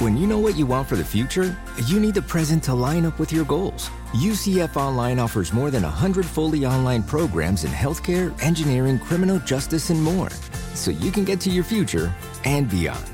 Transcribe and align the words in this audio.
When 0.00 0.16
you 0.16 0.26
know 0.26 0.38
what 0.38 0.56
you 0.56 0.64
want 0.64 0.88
for 0.88 0.96
the 0.96 1.04
future, 1.04 1.54
you 1.84 2.00
need 2.00 2.14
the 2.14 2.22
present 2.22 2.64
to 2.64 2.72
line 2.72 3.04
up 3.04 3.18
with 3.18 3.30
your 3.30 3.44
goals. 3.44 3.90
UCF 4.14 4.74
Online 4.74 5.18
offers 5.18 5.52
more 5.52 5.70
than 5.70 5.82
100 5.82 6.24
fully 6.24 6.64
online 6.64 7.02
programs 7.02 7.64
in 7.64 7.70
healthcare, 7.70 8.32
engineering, 8.42 8.98
criminal 8.98 9.38
justice, 9.40 9.90
and 9.90 10.02
more. 10.02 10.30
So 10.72 10.90
you 10.90 11.10
can 11.10 11.26
get 11.26 11.38
to 11.40 11.50
your 11.50 11.64
future 11.64 12.10
and 12.46 12.66
beyond. 12.70 13.04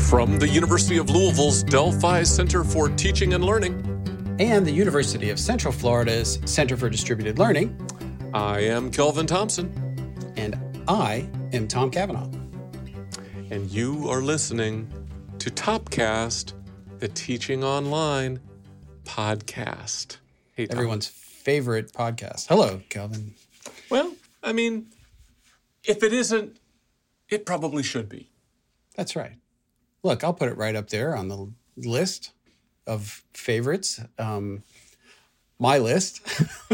From 0.00 0.40
the 0.40 0.48
University 0.48 0.96
of 0.96 1.08
Louisville's 1.08 1.62
Delphi 1.62 2.24
Center 2.24 2.64
for 2.64 2.88
Teaching 2.88 3.34
and 3.34 3.44
Learning, 3.44 3.76
and 4.40 4.66
the 4.66 4.72
University 4.72 5.30
of 5.30 5.38
Central 5.38 5.72
Florida's 5.72 6.40
Center 6.46 6.76
for 6.76 6.90
Distributed 6.90 7.38
Learning, 7.38 7.78
I 8.34 8.58
am 8.62 8.90
Kelvin 8.90 9.28
Thompson. 9.28 9.72
And 10.36 10.63
I 10.86 11.26
am 11.54 11.66
Tom 11.66 11.90
Cavanaugh. 11.90 12.28
And 13.50 13.70
you 13.70 14.06
are 14.10 14.20
listening 14.20 14.92
to 15.38 15.50
Topcast, 15.50 16.52
the 16.98 17.08
Teaching 17.08 17.64
Online 17.64 18.38
podcast. 19.04 20.18
Hey, 20.52 20.66
Tom. 20.66 20.76
Everyone's 20.76 21.06
favorite 21.06 21.90
podcast. 21.94 22.48
Hello, 22.48 22.82
Kelvin. 22.90 23.34
Well, 23.88 24.12
I 24.42 24.52
mean, 24.52 24.88
if 25.84 26.02
it 26.02 26.12
isn't, 26.12 26.58
it 27.30 27.46
probably 27.46 27.82
should 27.82 28.10
be. 28.10 28.28
That's 28.94 29.16
right. 29.16 29.36
Look, 30.02 30.22
I'll 30.22 30.34
put 30.34 30.50
it 30.50 30.58
right 30.58 30.76
up 30.76 30.90
there 30.90 31.16
on 31.16 31.28
the 31.28 31.50
list 31.78 32.32
of 32.86 33.24
favorites. 33.32 34.02
Um, 34.18 34.64
my 35.58 35.78
list. 35.78 36.20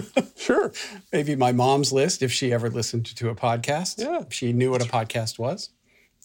sure. 0.37 0.73
Maybe 1.13 1.37
my 1.37 1.53
mom's 1.53 1.93
list 1.93 2.23
if 2.23 2.33
she 2.33 2.53
ever 2.53 2.71
listened 2.71 3.07
to 3.07 3.29
a 3.29 3.35
podcast. 3.35 3.99
Yeah. 3.99 4.21
If 4.23 4.33
she 4.33 4.53
knew 4.53 4.71
what 4.71 4.83
a 4.83 4.89
podcast 4.89 5.39
was. 5.39 5.71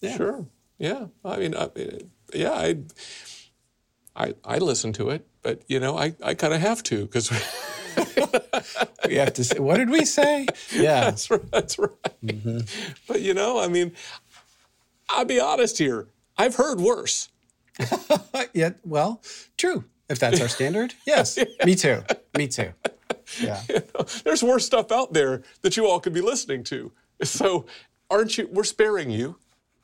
Yeah. 0.00 0.16
Sure. 0.16 0.46
Yeah. 0.78 1.06
I 1.24 1.36
mean, 1.38 1.54
I, 1.54 1.70
yeah, 2.34 2.52
I, 2.52 2.76
I, 4.14 4.34
I 4.44 4.58
listen 4.58 4.92
to 4.94 5.10
it, 5.10 5.26
but 5.42 5.62
you 5.68 5.80
know, 5.80 5.96
I, 5.96 6.14
I 6.22 6.34
kind 6.34 6.54
of 6.54 6.60
have 6.60 6.82
to 6.84 7.02
because 7.02 7.30
we 9.06 9.14
have 9.16 9.34
to 9.34 9.44
say, 9.44 9.58
what 9.58 9.76
did 9.76 9.90
we 9.90 10.04
say? 10.04 10.46
Yeah. 10.72 11.02
That's 11.04 11.30
right. 11.30 11.50
That's 11.50 11.78
right. 11.78 11.90
Mm-hmm. 12.24 12.58
But 13.06 13.22
you 13.22 13.34
know, 13.34 13.58
I 13.60 13.68
mean, 13.68 13.92
I'll 15.08 15.24
be 15.24 15.40
honest 15.40 15.78
here. 15.78 16.08
I've 16.36 16.56
heard 16.56 16.80
worse. 16.80 17.28
yeah. 18.52 18.70
Well, 18.84 19.22
true. 19.56 19.84
If 20.08 20.18
that's 20.18 20.40
our 20.40 20.48
standard, 20.48 20.94
yes. 21.06 21.36
yeah. 21.36 21.64
Me 21.64 21.74
too. 21.74 22.02
Me 22.36 22.46
too. 22.48 22.72
Yeah. 23.40 23.60
You 23.68 23.82
know, 23.94 24.04
there's 24.24 24.42
worse 24.42 24.64
stuff 24.64 24.92
out 24.92 25.12
there 25.12 25.42
that 25.62 25.76
you 25.76 25.86
all 25.86 26.00
could 26.00 26.12
be 26.12 26.20
listening 26.20 26.62
to. 26.64 26.92
So, 27.22 27.66
aren't 28.10 28.38
you? 28.38 28.48
We're 28.52 28.64
sparing 28.64 29.10
you. 29.10 29.36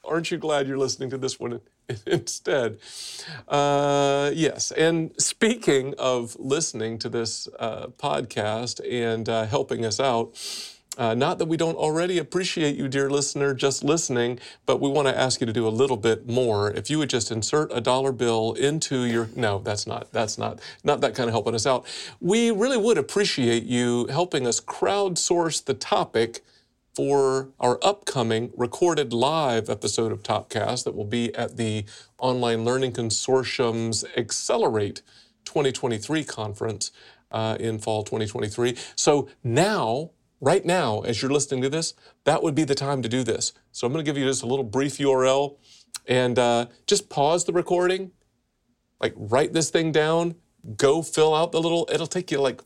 Aren't 0.05 0.31
you 0.31 0.39
glad 0.39 0.67
you're 0.69 0.79
listening 0.79 1.11
to 1.11 1.19
this 1.19 1.39
one 1.41 1.61
instead? 2.07 2.79
Uh, 3.49 4.31
yes. 4.35 4.71
And 4.73 5.13
speaking 5.19 5.95
of 5.99 6.37
listening 6.39 6.99
to 6.99 7.09
this 7.09 7.49
uh, 7.59 7.87
podcast 7.89 8.81
and 8.89 9.29
uh, 9.29 9.47
helping 9.47 9.85
us 9.85 9.99
out, 10.01 10.37
uh, 10.99 11.15
not 11.15 11.39
that 11.39 11.47
we 11.47 11.57
don't 11.57 11.77
already 11.77 12.19
appreciate 12.19 12.77
you, 12.77 12.87
dear 12.87 13.09
listener, 13.09 13.55
just 13.55 13.83
listening, 13.83 14.39
but 14.67 14.81
we 14.81 14.91
want 14.91 15.09
to 15.09 15.19
ask 15.19 15.41
you 15.41 15.47
to 15.47 15.53
do 15.53 15.67
a 15.67 15.71
little 15.71 15.97
bit 15.97 16.29
more. 16.29 16.71
If 16.71 16.91
you 16.91 16.99
would 16.99 17.09
just 17.09 17.31
insert 17.31 17.71
a 17.73 17.81
dollar 17.81 18.13
bill 18.13 18.53
into 18.53 19.05
your 19.05 19.29
no, 19.35 19.59
that's 19.59 19.87
not 19.87 20.13
that's 20.13 20.37
not 20.37 20.61
not 20.85 21.01
that 21.01 21.15
kind 21.15 21.29
of 21.29 21.35
helping 21.35 21.55
us 21.55 21.67
out. 21.67 21.87
We 22.21 22.51
really 22.51 22.77
would 22.77 22.99
appreciate 22.99 23.65
you 23.65 24.07
helping 24.09 24.47
us 24.47 24.61
crowdsource 24.61 25.65
the 25.65 25.75
topic 25.75 26.43
for 26.95 27.49
our 27.59 27.79
upcoming 27.83 28.53
recorded 28.55 29.15
live 29.15 29.71
episode 29.71 30.13
of 30.13 30.23
Topcast 30.23 30.85
that 30.85 30.95
will 30.95 31.07
be 31.07 31.35
at 31.35 31.57
the 31.57 31.87
Online 32.19 32.67
Learning 32.67 32.93
Consortium's 32.93 34.05
Accelerate 34.15 35.01
2023 35.47 36.23
conference 36.25 36.91
uh, 37.31 37.57
in 37.59 37.79
fall 37.79 38.05
2023. 38.05 38.77
So 38.95 39.31
now 39.43 40.11
right 40.43 40.67
now, 40.67 41.01
as 41.03 41.23
you're 41.23 41.31
listening 41.31 41.63
to 41.63 41.71
this, 41.71 41.95
that 42.25 42.43
would 42.43 42.55
be 42.55 42.65
the 42.65 42.75
time 42.75 43.01
to 43.01 43.09
do 43.09 43.23
this. 43.23 43.55
So 43.71 43.87
I'm 43.87 43.93
going 43.93 44.05
to 44.05 44.09
give 44.09 44.19
you 44.19 44.27
just 44.27 44.43
a 44.43 44.47
little 44.47 44.65
brief 44.65 44.99
URL 44.99 45.57
and 46.07 46.39
uh, 46.39 46.67
just 46.87 47.09
pause 47.09 47.45
the 47.45 47.53
recording, 47.53 48.11
like 49.01 49.15
write 49.17 49.53
this 49.53 49.71
thing 49.71 49.93
down, 49.93 50.35
go 50.77 51.01
fill 51.01 51.35
out 51.35 51.53
the 51.53 51.61
little, 51.61 51.89
it'll 51.93 52.09
take 52.09 52.31
you 52.33 52.41
like 52.41 52.61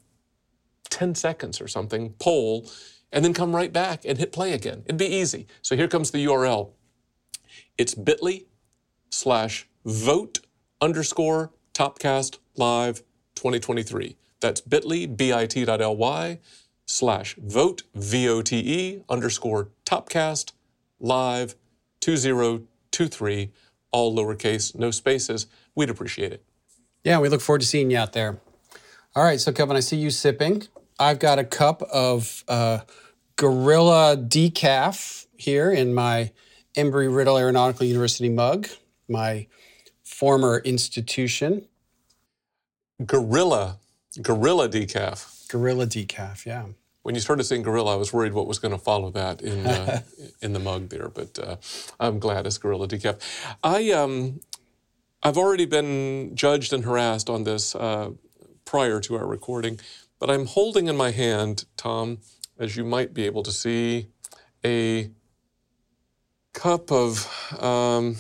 10 0.88 1.14
seconds 1.14 1.60
or 1.60 1.68
something, 1.68 2.14
poll, 2.18 2.68
and 3.12 3.24
then 3.24 3.34
come 3.34 3.54
right 3.54 3.72
back 3.72 4.04
and 4.06 4.18
hit 4.18 4.32
play 4.32 4.52
again. 4.52 4.82
It'd 4.86 4.96
be 4.96 5.06
easy. 5.06 5.46
So 5.60 5.76
here 5.76 5.86
comes 5.86 6.10
the 6.10 6.24
URL. 6.24 6.70
It's 7.76 7.94
bit.ly 7.94 8.44
slash 9.10 9.68
vote 9.84 10.40
underscore 10.80 11.52
topcast 11.74 12.38
live 12.56 13.02
2023. 13.34 14.16
That's 14.40 14.62
bit.ly, 14.62 15.06
bit.ly 15.06 16.38
slash 16.86 17.34
vote, 17.36 17.82
V-O-T-E, 17.94 19.02
underscore 19.08 19.68
topcast, 19.84 20.52
live, 21.00 21.54
2023, 22.00 23.50
all 23.90 24.16
lowercase, 24.16 24.74
no 24.74 24.90
spaces. 24.90 25.46
We'd 25.74 25.90
appreciate 25.90 26.32
it. 26.32 26.44
Yeah, 27.04 27.18
we 27.18 27.28
look 27.28 27.40
forward 27.40 27.60
to 27.60 27.66
seeing 27.66 27.90
you 27.90 27.98
out 27.98 28.12
there. 28.12 28.38
All 29.14 29.24
right, 29.24 29.40
so 29.40 29.52
Kevin, 29.52 29.76
I 29.76 29.80
see 29.80 29.96
you 29.96 30.10
sipping. 30.10 30.66
I've 30.98 31.18
got 31.18 31.38
a 31.38 31.44
cup 31.44 31.82
of 31.82 32.44
uh, 32.48 32.80
Gorilla 33.36 34.16
Decaf 34.16 35.26
here 35.36 35.70
in 35.70 35.94
my 35.94 36.32
Embry 36.76 37.14
Riddle 37.14 37.38
Aeronautical 37.38 37.86
University 37.86 38.28
mug, 38.28 38.68
my 39.08 39.46
former 40.02 40.58
institution. 40.64 41.66
Gorilla, 43.04 43.78
Gorilla 44.22 44.68
Decaf. 44.68 45.35
Gorilla 45.48 45.86
decaf, 45.86 46.44
yeah. 46.46 46.66
When 47.02 47.14
you 47.14 47.20
started 47.20 47.44
saying 47.44 47.62
gorilla, 47.62 47.92
I 47.92 47.96
was 47.96 48.12
worried 48.12 48.32
what 48.32 48.48
was 48.48 48.58
going 48.58 48.72
to 48.72 48.78
follow 48.78 49.10
that 49.10 49.40
in 49.40 49.64
uh, 49.66 50.00
in 50.42 50.52
the 50.52 50.58
mug 50.58 50.88
there, 50.88 51.08
but 51.08 51.38
uh, 51.38 51.56
I'm 52.00 52.18
glad 52.18 52.46
it's 52.46 52.58
gorilla 52.58 52.88
decaf. 52.88 53.20
I 53.62 53.92
um, 53.92 54.40
I've 55.22 55.38
already 55.38 55.66
been 55.66 56.34
judged 56.34 56.72
and 56.72 56.84
harassed 56.84 57.30
on 57.30 57.44
this 57.44 57.74
uh, 57.74 58.10
prior 58.64 59.00
to 59.00 59.14
our 59.14 59.26
recording, 59.26 59.78
but 60.18 60.30
I'm 60.30 60.46
holding 60.46 60.88
in 60.88 60.96
my 60.96 61.12
hand, 61.12 61.64
Tom, 61.76 62.18
as 62.58 62.76
you 62.76 62.84
might 62.84 63.14
be 63.14 63.24
able 63.24 63.44
to 63.44 63.52
see, 63.52 64.08
a 64.64 65.10
cup 66.52 66.90
of. 66.90 67.62
Um, 67.62 68.16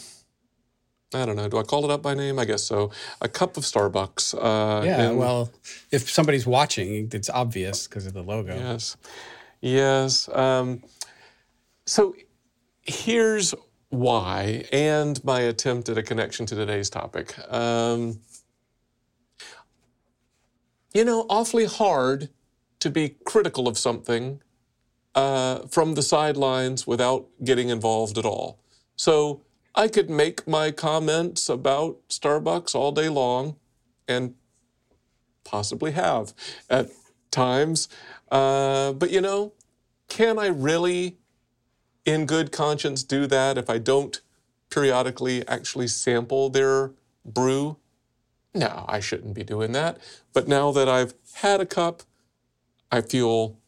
I 1.14 1.24
don't 1.24 1.36
know. 1.36 1.48
Do 1.48 1.58
I 1.58 1.62
call 1.62 1.84
it 1.84 1.90
up 1.90 2.02
by 2.02 2.14
name? 2.14 2.38
I 2.38 2.44
guess 2.44 2.64
so. 2.64 2.90
A 3.20 3.28
cup 3.28 3.56
of 3.56 3.62
Starbucks. 3.62 4.34
Uh, 4.34 4.84
yeah. 4.84 5.10
well, 5.12 5.50
if 5.92 6.10
somebody's 6.10 6.46
watching, 6.46 7.08
it's 7.12 7.30
obvious 7.30 7.86
because 7.86 8.06
of 8.06 8.12
the 8.12 8.22
logo. 8.22 8.56
Yes. 8.56 8.96
Yes. 9.60 10.28
Um, 10.30 10.82
so 11.86 12.14
here's 12.82 13.54
why, 13.88 14.64
and 14.72 15.22
my 15.24 15.40
attempt 15.40 15.88
at 15.88 15.96
a 15.96 16.02
connection 16.02 16.44
to 16.46 16.54
today's 16.54 16.90
topic. 16.90 17.34
Um, 17.52 18.20
you 20.92 21.04
know, 21.04 21.26
awfully 21.28 21.66
hard 21.66 22.30
to 22.80 22.90
be 22.90 23.16
critical 23.24 23.68
of 23.68 23.78
something 23.78 24.42
uh, 25.14 25.60
from 25.68 25.94
the 25.94 26.02
sidelines 26.02 26.86
without 26.86 27.26
getting 27.44 27.68
involved 27.68 28.18
at 28.18 28.24
all. 28.24 28.60
So 28.96 29.42
I 29.76 29.88
could 29.88 30.08
make 30.08 30.48
my 30.48 30.70
comments 30.70 31.50
about 31.50 31.98
Starbucks 32.08 32.74
all 32.74 32.92
day 32.92 33.10
long 33.10 33.56
and 34.08 34.34
possibly 35.44 35.92
have 35.92 36.32
at 36.70 36.90
times. 37.30 37.88
Uh, 38.30 38.92
but 38.92 39.10
you 39.10 39.20
know, 39.20 39.52
can 40.08 40.38
I 40.38 40.46
really, 40.46 41.18
in 42.06 42.24
good 42.24 42.52
conscience, 42.52 43.02
do 43.04 43.26
that 43.26 43.58
if 43.58 43.68
I 43.68 43.78
don't 43.78 44.20
periodically 44.70 45.46
actually 45.46 45.88
sample 45.88 46.48
their 46.48 46.92
brew? 47.24 47.76
No, 48.54 48.86
I 48.88 49.00
shouldn't 49.00 49.34
be 49.34 49.44
doing 49.44 49.72
that. 49.72 49.98
But 50.32 50.48
now 50.48 50.72
that 50.72 50.88
I've 50.88 51.12
had 51.34 51.60
a 51.60 51.66
cup, 51.66 52.02
I 52.90 53.02
feel 53.02 53.58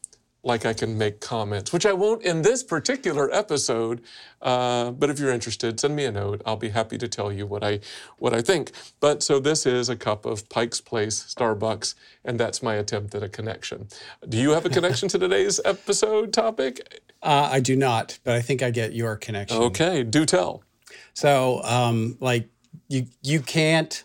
like 0.48 0.66
I 0.66 0.72
can 0.72 0.98
make 0.98 1.20
comments, 1.20 1.72
which 1.72 1.86
I 1.86 1.92
won't 1.92 2.22
in 2.22 2.42
this 2.42 2.64
particular 2.64 3.32
episode. 3.32 4.00
Uh, 4.40 4.90
but 4.90 5.10
if 5.10 5.20
you're 5.20 5.30
interested, 5.30 5.78
send 5.78 5.94
me 5.94 6.06
a 6.06 6.10
note. 6.10 6.42
I'll 6.46 6.56
be 6.56 6.70
happy 6.70 6.98
to 6.98 7.06
tell 7.06 7.30
you 7.30 7.46
what 7.46 7.62
I 7.62 7.80
what 8.18 8.34
I 8.34 8.40
think. 8.40 8.72
But 8.98 9.22
so 9.22 9.38
this 9.38 9.66
is 9.66 9.88
a 9.88 9.96
cup 9.96 10.24
of 10.24 10.48
Pike's 10.48 10.80
Place 10.80 11.22
Starbucks, 11.32 11.94
and 12.24 12.40
that's 12.40 12.62
my 12.62 12.74
attempt 12.74 13.14
at 13.14 13.22
a 13.22 13.28
connection. 13.28 13.88
Do 14.28 14.38
you 14.38 14.50
have 14.50 14.64
a 14.64 14.70
connection 14.70 15.08
to 15.10 15.18
today's 15.18 15.60
episode 15.64 16.32
topic? 16.32 17.02
Uh, 17.22 17.48
I 17.52 17.60
do 17.60 17.76
not, 17.76 18.18
but 18.24 18.34
I 18.34 18.40
think 18.40 18.62
I 18.62 18.70
get 18.70 18.94
your 18.94 19.16
connection. 19.16 19.58
Okay, 19.58 20.02
do 20.02 20.24
tell. 20.24 20.64
So, 21.14 21.62
um, 21.62 22.16
like 22.20 22.48
you 22.88 23.06
you 23.22 23.40
can't 23.40 24.02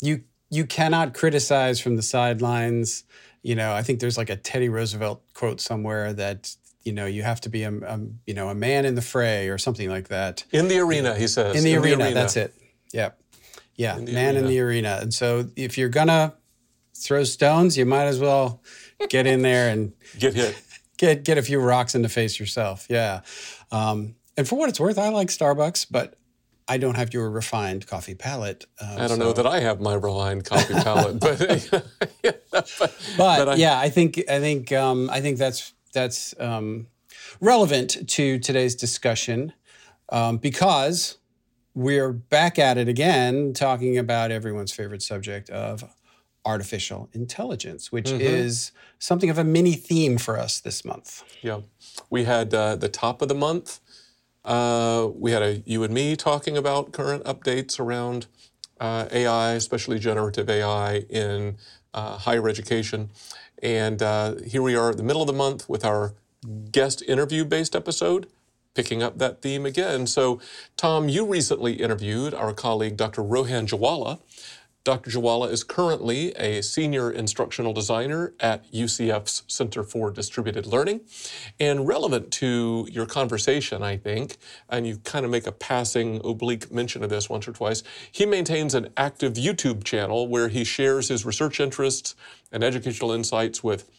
you 0.00 0.24
you 0.50 0.66
cannot 0.66 1.14
criticize 1.14 1.80
from 1.80 1.96
the 1.96 2.02
sidelines 2.02 3.04
you 3.44 3.54
know, 3.54 3.74
I 3.74 3.82
think 3.82 4.00
there's 4.00 4.16
like 4.16 4.30
a 4.30 4.36
Teddy 4.36 4.70
Roosevelt 4.70 5.22
quote 5.34 5.60
somewhere 5.60 6.14
that 6.14 6.56
you 6.82 6.92
know 6.92 7.04
you 7.06 7.22
have 7.22 7.42
to 7.42 7.50
be 7.50 7.62
a, 7.62 7.70
a, 7.70 8.00
you 8.26 8.32
know 8.32 8.48
a 8.48 8.54
man 8.54 8.86
in 8.86 8.94
the 8.94 9.02
fray 9.02 9.48
or 9.48 9.58
something 9.58 9.88
like 9.88 10.08
that. 10.08 10.44
In 10.50 10.66
the 10.66 10.78
arena, 10.78 11.14
he 11.14 11.28
says. 11.28 11.54
In 11.54 11.62
the, 11.62 11.74
in 11.74 11.82
arena, 11.82 11.96
the 11.96 12.02
arena, 12.04 12.14
that's 12.14 12.36
it. 12.36 12.54
Yeah, 12.92 13.10
yeah, 13.76 13.98
in 13.98 14.06
man 14.06 14.34
arena. 14.34 14.38
in 14.38 14.46
the 14.46 14.60
arena. 14.60 14.98
And 15.02 15.12
so 15.12 15.46
if 15.56 15.76
you're 15.76 15.90
gonna 15.90 16.32
throw 16.96 17.22
stones, 17.24 17.76
you 17.76 17.84
might 17.84 18.06
as 18.06 18.18
well 18.18 18.62
get 19.10 19.26
in 19.26 19.42
there 19.42 19.68
and 19.68 19.92
get 20.18 20.34
hit. 20.34 20.60
Get 20.96 21.22
get 21.22 21.36
a 21.36 21.42
few 21.42 21.60
rocks 21.60 21.94
in 21.94 22.00
the 22.00 22.08
face 22.08 22.40
yourself. 22.40 22.86
Yeah. 22.88 23.20
Um, 23.70 24.14
and 24.38 24.48
for 24.48 24.56
what 24.56 24.70
it's 24.70 24.80
worth, 24.80 24.98
I 24.98 25.10
like 25.10 25.28
Starbucks, 25.28 25.88
but 25.90 26.14
I 26.66 26.78
don't 26.78 26.96
have 26.96 27.12
your 27.12 27.30
refined 27.30 27.86
coffee 27.86 28.14
palate. 28.14 28.64
Um, 28.80 28.88
I 28.92 29.06
don't 29.06 29.18
so. 29.18 29.24
know 29.24 29.32
that 29.34 29.46
I 29.46 29.60
have 29.60 29.80
my 29.80 29.94
refined 29.94 30.44
coffee 30.44 30.74
palate, 30.74 31.20
but, 31.20 31.40
yeah, 32.24 32.30
but, 32.50 32.94
but, 33.18 33.48
I, 33.50 33.54
yeah, 33.56 33.78
I 33.78 33.90
think 33.90 34.22
I 34.30 34.40
think 34.40 34.72
um, 34.72 35.10
I 35.10 35.20
think 35.20 35.38
that's 35.38 35.74
that's 35.92 36.34
um, 36.40 36.86
relevant 37.40 38.08
to 38.08 38.38
today's 38.38 38.74
discussion 38.74 39.52
um, 40.08 40.38
because 40.38 41.18
we're 41.74 42.12
back 42.12 42.58
at 42.58 42.78
it 42.78 42.88
again, 42.88 43.52
talking 43.52 43.98
about 43.98 44.30
everyone's 44.30 44.72
favorite 44.72 45.02
subject 45.02 45.50
of 45.50 45.84
artificial 46.46 47.08
intelligence, 47.12 47.90
which 47.90 48.06
mm-hmm. 48.06 48.20
is 48.20 48.72
something 48.98 49.30
of 49.30 49.38
a 49.38 49.44
mini 49.44 49.72
theme 49.72 50.18
for 50.18 50.38
us 50.38 50.60
this 50.60 50.84
month. 50.84 51.24
Yeah, 51.42 51.60
we 52.10 52.24
had 52.24 52.54
uh, 52.54 52.76
the 52.76 52.88
top 52.88 53.22
of 53.22 53.28
the 53.28 53.34
month 53.34 53.80
uh, 54.44 55.08
we 55.14 55.32
had 55.32 55.42
a 55.42 55.62
you 55.66 55.84
and 55.84 55.94
me 55.94 56.16
talking 56.16 56.56
about 56.56 56.92
current 56.92 57.24
updates 57.24 57.80
around 57.80 58.26
uh, 58.80 59.08
AI, 59.12 59.52
especially 59.54 59.98
generative 59.98 60.50
AI 60.50 60.98
in 61.10 61.56
uh, 61.94 62.18
higher 62.18 62.48
education. 62.48 63.10
And 63.62 64.02
uh, 64.02 64.36
here 64.46 64.62
we 64.62 64.76
are 64.76 64.90
at 64.90 64.96
the 64.98 65.02
middle 65.02 65.22
of 65.22 65.28
the 65.28 65.32
month 65.34 65.68
with 65.68 65.84
our 65.84 66.14
guest 66.72 67.02
interview 67.08 67.44
based 67.44 67.76
episode, 67.76 68.28
picking 68.74 69.02
up 69.02 69.18
that 69.18 69.42
theme 69.42 69.66
again. 69.66 70.06
So, 70.06 70.40
Tom, 70.76 71.08
you 71.08 71.26
recently 71.26 71.74
interviewed 71.74 72.34
our 72.34 72.52
colleague 72.52 72.96
Dr. 72.96 73.22
Rohan 73.22 73.66
Jowallah 73.66 74.20
Dr. 74.84 75.10
Jowallah 75.10 75.48
is 75.48 75.64
currently 75.64 76.32
a 76.32 76.62
senior 76.62 77.10
instructional 77.10 77.72
designer 77.72 78.34
at 78.38 78.70
UCF's 78.70 79.42
Center 79.48 79.82
for 79.82 80.10
Distributed 80.10 80.66
Learning. 80.66 81.00
And 81.58 81.88
relevant 81.88 82.30
to 82.32 82.86
your 82.92 83.06
conversation, 83.06 83.82
I 83.82 83.96
think, 83.96 84.36
and 84.68 84.86
you 84.86 84.98
kind 84.98 85.24
of 85.24 85.30
make 85.30 85.46
a 85.46 85.52
passing 85.52 86.20
oblique 86.22 86.70
mention 86.70 87.02
of 87.02 87.08
this 87.08 87.30
once 87.30 87.48
or 87.48 87.52
twice, 87.52 87.82
he 88.12 88.26
maintains 88.26 88.74
an 88.74 88.90
active 88.98 89.32
YouTube 89.34 89.84
channel 89.84 90.28
where 90.28 90.48
he 90.48 90.64
shares 90.64 91.08
his 91.08 91.24
research 91.24 91.60
interests 91.60 92.14
and 92.52 92.62
educational 92.62 93.10
insights 93.10 93.64
with 93.64 93.90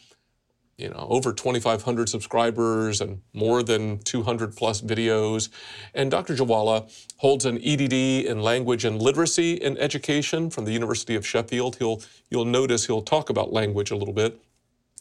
you 0.77 0.89
know, 0.89 1.07
over 1.09 1.31
2,500 1.31 2.09
subscribers 2.09 2.99
and 2.99 3.21
more 3.33 3.63
than 3.63 3.99
200 3.99 4.55
plus 4.55 4.81
videos. 4.81 5.49
And 5.93 6.11
Dr. 6.11 6.35
Jowallah 6.35 6.87
holds 7.17 7.45
an 7.45 7.59
EDD 7.63 7.93
in 8.25 8.41
language 8.41 8.83
and 8.83 9.01
literacy 9.01 9.53
in 9.53 9.77
education 9.77 10.49
from 10.49 10.65
the 10.65 10.73
University 10.73 11.15
of 11.15 11.25
Sheffield. 11.25 11.77
He'll, 11.77 12.01
you'll 12.29 12.45
notice 12.45 12.87
he'll 12.87 13.01
talk 13.01 13.29
about 13.29 13.53
language 13.53 13.91
a 13.91 13.95
little 13.95 14.13
bit. 14.13 14.41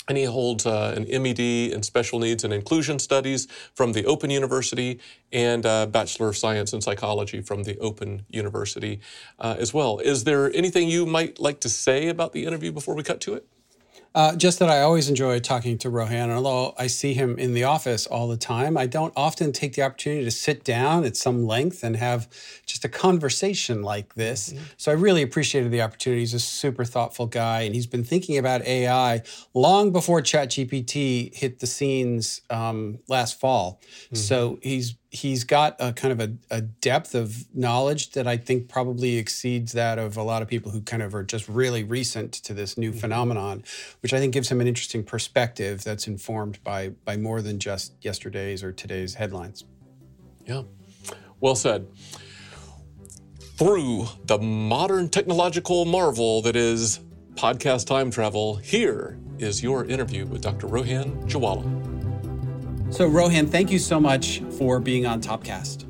And 0.06 0.18
he 0.18 0.24
holds 0.24 0.66
uh, 0.66 0.94
an 0.96 1.22
MED 1.22 1.40
in 1.40 1.82
special 1.82 2.18
needs 2.18 2.44
and 2.44 2.52
inclusion 2.52 2.98
studies 2.98 3.48
from 3.74 3.92
the 3.94 4.04
Open 4.04 4.28
University 4.28 5.00
and 5.32 5.64
a 5.64 5.86
Bachelor 5.86 6.28
of 6.28 6.36
Science 6.36 6.74
in 6.74 6.82
Psychology 6.82 7.40
from 7.40 7.62
the 7.62 7.78
Open 7.78 8.26
University 8.28 9.00
uh, 9.38 9.56
as 9.58 9.72
well. 9.72 9.98
Is 10.00 10.24
there 10.24 10.52
anything 10.54 10.88
you 10.90 11.06
might 11.06 11.40
like 11.40 11.58
to 11.60 11.70
say 11.70 12.08
about 12.08 12.32
the 12.32 12.44
interview 12.44 12.70
before 12.70 12.94
we 12.94 13.02
cut 13.02 13.18
to 13.22 13.34
it? 13.34 13.48
Uh, 14.14 14.36
just 14.36 14.60
that 14.60 14.70
I 14.70 14.80
always 14.80 15.08
enjoy 15.08 15.40
talking 15.40 15.76
to 15.78 15.90
Rohan. 15.90 16.30
Although 16.30 16.74
I 16.78 16.86
see 16.86 17.14
him 17.14 17.36
in 17.36 17.52
the 17.52 17.64
office 17.64 18.06
all 18.06 18.28
the 18.28 18.36
time, 18.36 18.76
I 18.76 18.86
don't 18.86 19.12
often 19.16 19.50
take 19.50 19.74
the 19.74 19.82
opportunity 19.82 20.24
to 20.24 20.30
sit 20.30 20.62
down 20.62 21.04
at 21.04 21.16
some 21.16 21.46
length 21.46 21.82
and 21.82 21.96
have 21.96 22.28
just 22.64 22.84
a 22.84 22.88
conversation 22.88 23.82
like 23.82 24.14
this. 24.14 24.52
Mm-hmm. 24.52 24.64
So 24.76 24.92
I 24.92 24.94
really 24.94 25.22
appreciated 25.22 25.72
the 25.72 25.82
opportunity. 25.82 26.20
He's 26.20 26.34
a 26.34 26.38
super 26.38 26.84
thoughtful 26.84 27.26
guy, 27.26 27.62
and 27.62 27.74
he's 27.74 27.88
been 27.88 28.04
thinking 28.04 28.38
about 28.38 28.62
AI 28.62 29.22
long 29.52 29.90
before 29.90 30.20
ChatGPT 30.20 31.34
hit 31.34 31.58
the 31.58 31.66
scenes 31.66 32.40
um, 32.50 33.00
last 33.08 33.40
fall. 33.40 33.80
Mm-hmm. 33.82 34.16
So 34.16 34.60
he's 34.62 34.94
he's 35.14 35.44
got 35.44 35.76
a 35.78 35.92
kind 35.92 36.12
of 36.12 36.20
a, 36.20 36.56
a, 36.56 36.60
depth 36.60 37.14
of 37.14 37.46
knowledge 37.54 38.10
that 38.10 38.26
I 38.26 38.36
think 38.36 38.68
probably 38.68 39.16
exceeds 39.16 39.72
that 39.72 39.96
of 39.96 40.16
a 40.16 40.24
lot 40.24 40.42
of 40.42 40.48
people 40.48 40.72
who 40.72 40.80
kind 40.80 41.02
of 41.02 41.14
are 41.14 41.22
just 41.22 41.48
really 41.48 41.84
recent 41.84 42.32
to 42.32 42.52
this 42.52 42.76
new 42.76 42.90
mm-hmm. 42.90 42.98
phenomenon, 42.98 43.62
which 44.00 44.12
I 44.12 44.18
think 44.18 44.32
gives 44.32 44.50
him 44.50 44.60
an 44.60 44.66
interesting 44.66 45.04
perspective 45.04 45.84
that's 45.84 46.08
informed 46.08 46.62
by 46.64 46.90
by 47.04 47.16
more 47.16 47.40
than 47.42 47.60
just 47.60 47.94
yesterday's 48.00 48.64
or 48.64 48.72
today's 48.72 49.14
headlines. 49.14 49.64
Yeah, 50.46 50.62
well 51.40 51.54
said. 51.54 51.86
Through 53.56 54.08
the 54.24 54.38
modern 54.38 55.08
technological 55.08 55.84
marvel 55.84 56.42
that 56.42 56.56
is 56.56 56.98
podcast 57.34 57.86
time 57.86 58.10
travel, 58.10 58.56
here 58.56 59.16
is 59.38 59.62
your 59.62 59.84
interview 59.84 60.26
with 60.26 60.42
Dr. 60.42 60.66
Rohan 60.66 61.28
Jowallah. 61.28 61.93
So, 62.90 63.08
Rohan, 63.08 63.48
thank 63.48 63.70
you 63.70 63.78
so 63.78 63.98
much 63.98 64.40
for 64.58 64.78
being 64.78 65.04
on 65.06 65.20
Topcast. 65.20 65.84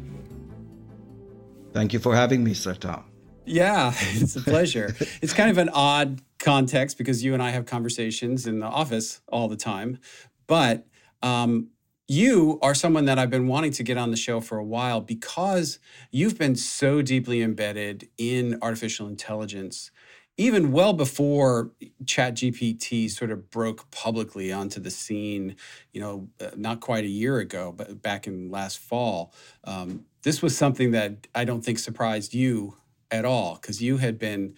Thank 1.72 1.92
you 1.92 1.98
for 1.98 2.14
having 2.14 2.42
me, 2.42 2.54
Sir 2.54 2.74
Tom. 2.74 3.04
Yeah, 3.44 3.92
it's 4.12 4.36
a 4.36 4.40
pleasure. 4.40 4.94
it's 5.20 5.34
kind 5.34 5.50
of 5.50 5.58
an 5.58 5.68
odd 5.70 6.22
context 6.38 6.96
because 6.96 7.22
you 7.22 7.34
and 7.34 7.42
I 7.42 7.50
have 7.50 7.66
conversations 7.66 8.46
in 8.46 8.60
the 8.60 8.66
office 8.66 9.20
all 9.28 9.48
the 9.48 9.56
time. 9.56 9.98
But 10.46 10.86
um, 11.22 11.68
you 12.06 12.58
are 12.62 12.74
someone 12.74 13.06
that 13.06 13.18
I've 13.18 13.30
been 13.30 13.48
wanting 13.48 13.72
to 13.72 13.82
get 13.82 13.96
on 13.96 14.10
the 14.10 14.16
show 14.16 14.40
for 14.40 14.58
a 14.58 14.64
while 14.64 15.00
because 15.00 15.78
you've 16.10 16.38
been 16.38 16.54
so 16.54 17.02
deeply 17.02 17.42
embedded 17.42 18.08
in 18.18 18.58
artificial 18.62 19.06
intelligence 19.08 19.90
even 20.36 20.72
well 20.72 20.92
before 20.92 21.70
ChatGPT 22.04 23.08
sort 23.10 23.30
of 23.30 23.50
broke 23.50 23.90
publicly 23.90 24.52
onto 24.52 24.80
the 24.80 24.90
scene, 24.90 25.56
you 25.92 26.00
know, 26.00 26.28
uh, 26.40 26.50
not 26.56 26.80
quite 26.80 27.04
a 27.04 27.08
year 27.08 27.38
ago, 27.38 27.72
but 27.76 28.02
back 28.02 28.26
in 28.26 28.50
last 28.50 28.78
fall, 28.78 29.32
um, 29.64 30.04
this 30.22 30.42
was 30.42 30.56
something 30.56 30.90
that 30.90 31.28
I 31.34 31.44
don't 31.44 31.64
think 31.64 31.78
surprised 31.78 32.34
you 32.34 32.76
at 33.10 33.24
all 33.24 33.54
because 33.54 33.80
you 33.80 33.98
had 33.98 34.18
been, 34.18 34.54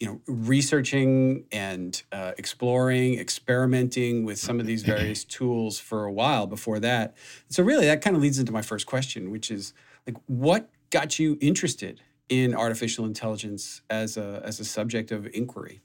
you 0.00 0.06
know, 0.06 0.20
researching 0.26 1.44
and 1.52 2.02
uh, 2.10 2.32
exploring, 2.38 3.18
experimenting 3.18 4.24
with 4.24 4.38
some 4.38 4.60
of 4.60 4.66
these 4.66 4.82
various 4.94 5.24
tools 5.24 5.78
for 5.78 6.04
a 6.04 6.12
while 6.12 6.46
before 6.46 6.80
that. 6.80 7.14
So 7.48 7.62
really, 7.62 7.84
that 7.86 8.00
kind 8.00 8.16
of 8.16 8.22
leads 8.22 8.38
into 8.38 8.52
my 8.52 8.62
first 8.62 8.86
question, 8.86 9.30
which 9.30 9.50
is 9.50 9.74
like, 10.06 10.16
what 10.26 10.70
got 10.90 11.18
you 11.18 11.36
interested 11.42 12.00
in 12.28 12.54
artificial 12.54 13.04
intelligence 13.04 13.82
as 13.90 14.16
a 14.16 14.42
as 14.44 14.60
a 14.60 14.64
subject 14.64 15.12
of 15.12 15.26
inquiry? 15.34 15.82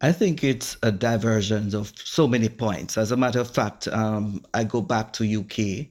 I 0.00 0.12
think 0.12 0.44
it's 0.44 0.76
a 0.82 0.92
divergence 0.92 1.72
of 1.72 1.92
so 1.96 2.28
many 2.28 2.50
points. 2.50 2.98
As 2.98 3.12
a 3.12 3.16
matter 3.16 3.40
of 3.40 3.50
fact, 3.50 3.88
um, 3.88 4.44
I 4.52 4.64
go 4.64 4.82
back 4.82 5.12
to 5.14 5.24
UK. 5.24 5.86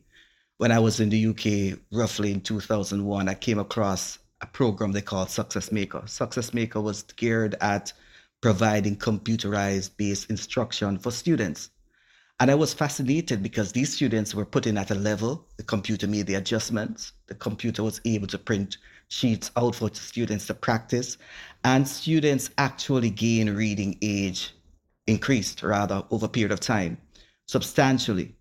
When 0.58 0.72
I 0.72 0.80
was 0.80 1.00
in 1.00 1.10
the 1.10 1.26
UK, 1.28 1.80
roughly 1.92 2.32
in 2.32 2.42
2001, 2.42 3.28
I 3.28 3.34
came 3.34 3.58
across 3.58 4.20
a 4.42 4.46
program 4.46 4.92
they 4.92 5.02
called 5.02 5.32
Success 5.32 5.72
Maker. 5.72 6.04
Success 6.06 6.54
Maker 6.54 6.82
was 6.82 7.02
geared 7.02 7.56
at 7.62 7.92
providing 8.42 8.96
computerized 8.96 9.98
based 9.98 10.30
instruction 10.30 11.00
for 11.00 11.10
students. 11.10 11.72
And 12.40 12.52
I 12.52 12.56
was 12.56 12.74
fascinated 12.74 13.42
because 13.42 13.72
these 13.72 13.94
students 13.94 14.36
were 14.36 14.46
put 14.46 14.68
in 14.68 14.78
at 14.78 14.92
a 14.92 14.96
level, 14.96 15.48
the 15.58 15.64
computer 15.64 16.06
made 16.06 16.28
the 16.28 16.36
adjustments, 16.36 17.14
the 17.28 17.36
computer 17.36 17.82
was 17.82 18.02
able 18.06 18.28
to 18.28 18.38
print 18.38 18.78
sheets 19.08 19.52
out 19.56 19.76
for 19.76 19.90
students 19.94 20.48
to 20.48 20.54
practice, 20.54 21.18
and 21.64 21.88
students 21.88 22.50
actually 22.58 23.10
gain 23.10 23.56
reading 23.56 23.98
age 24.02 24.54
increased 25.08 25.64
rather 25.64 26.04
over 26.12 26.26
a 26.26 26.30
period 26.30 26.52
of 26.52 26.60
time 26.60 26.98
substantially. 27.48 28.36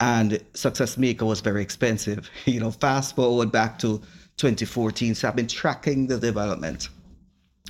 And 0.00 0.44
Success 0.54 0.96
Maker 0.96 1.24
was 1.24 1.40
very 1.40 1.62
expensive. 1.62 2.30
You 2.44 2.60
know, 2.60 2.70
fast 2.70 3.16
forward 3.16 3.50
back 3.50 3.78
to 3.80 3.98
2014. 4.36 5.14
So 5.14 5.28
I've 5.28 5.36
been 5.36 5.48
tracking 5.48 6.06
the 6.06 6.18
development. 6.18 6.88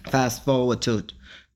Fast 0.07 0.45
forward 0.45 0.83
to 0.83 1.03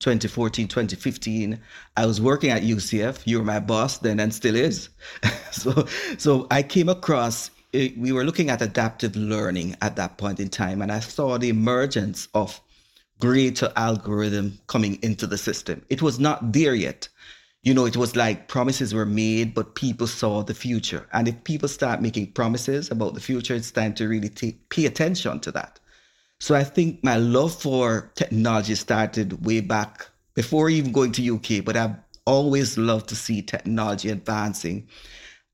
2014, 0.00 0.66
2015, 0.66 1.60
I 1.96 2.06
was 2.06 2.20
working 2.20 2.50
at 2.50 2.62
UCF. 2.62 3.24
You 3.24 3.38
were 3.38 3.44
my 3.44 3.60
boss 3.60 3.98
then 3.98 4.18
and 4.18 4.34
still 4.34 4.56
is. 4.56 4.88
so, 5.52 5.86
so 6.18 6.48
I 6.50 6.64
came 6.64 6.88
across 6.88 7.52
it, 7.72 7.96
we 7.96 8.12
were 8.12 8.24
looking 8.24 8.50
at 8.50 8.62
adaptive 8.62 9.16
learning 9.16 9.76
at 9.80 9.96
that 9.96 10.18
point 10.18 10.40
in 10.40 10.48
time, 10.48 10.82
and 10.82 10.92
I 10.92 11.00
saw 11.00 11.38
the 11.38 11.48
emergence 11.48 12.28
of 12.34 12.60
greater 13.20 13.72
algorithm 13.76 14.58
coming 14.66 14.98
into 15.02 15.26
the 15.26 15.38
system. 15.38 15.84
It 15.88 16.02
was 16.02 16.18
not 16.18 16.52
there 16.52 16.74
yet. 16.74 17.08
You 17.62 17.72
know, 17.72 17.86
it 17.86 17.96
was 17.96 18.16
like 18.16 18.48
promises 18.48 18.92
were 18.92 19.06
made, 19.06 19.54
but 19.54 19.76
people 19.76 20.08
saw 20.08 20.42
the 20.42 20.54
future. 20.54 21.06
And 21.12 21.28
if 21.28 21.44
people 21.44 21.68
start 21.68 22.02
making 22.02 22.32
promises 22.32 22.90
about 22.90 23.14
the 23.14 23.20
future, 23.20 23.54
it's 23.54 23.70
time 23.70 23.94
to 23.94 24.08
really 24.08 24.28
take, 24.28 24.68
pay 24.68 24.86
attention 24.86 25.38
to 25.40 25.52
that. 25.52 25.78
So 26.40 26.56
I 26.56 26.64
think 26.64 27.04
my 27.04 27.16
love 27.16 27.54
for 27.54 28.10
technology 28.16 28.74
started 28.74 29.46
way 29.46 29.60
back 29.60 30.08
before 30.34 30.68
even 30.68 30.90
going 30.90 31.12
to 31.12 31.36
UK, 31.36 31.64
but 31.64 31.76
I've 31.76 31.94
always 32.26 32.76
loved 32.76 33.08
to 33.10 33.16
see 33.16 33.42
technology 33.42 34.08
advancing 34.10 34.88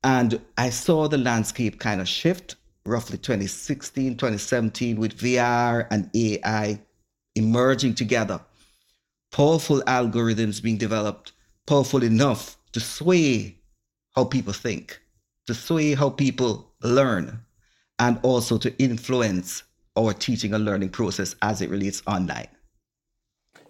And 0.04 0.40
I 0.56 0.70
saw 0.70 1.08
the 1.08 1.18
landscape 1.18 1.78
kind 1.80 2.00
of 2.00 2.08
shift 2.08 2.56
roughly 2.84 3.18
2016, 3.18 4.16
2017 4.16 4.98
with 4.98 5.18
VR 5.18 5.86
and 5.90 6.10
AI 6.14 6.80
emerging 7.34 7.94
together. 7.94 8.40
Powerful 9.30 9.82
algorithms 9.82 10.62
being 10.62 10.78
developed, 10.78 11.32
powerful 11.66 12.02
enough 12.02 12.56
to 12.72 12.80
sway 12.80 13.58
how 14.14 14.24
people 14.24 14.52
think, 14.52 15.00
to 15.46 15.54
sway 15.54 15.94
how 15.94 16.10
people 16.10 16.72
learn, 16.82 17.40
and 17.98 18.18
also 18.22 18.56
to 18.58 18.76
influence 18.82 19.64
our 19.96 20.12
teaching 20.12 20.54
and 20.54 20.64
learning 20.64 20.88
process 20.88 21.34
as 21.42 21.60
it 21.60 21.70
relates 21.70 22.02
online. 22.06 22.48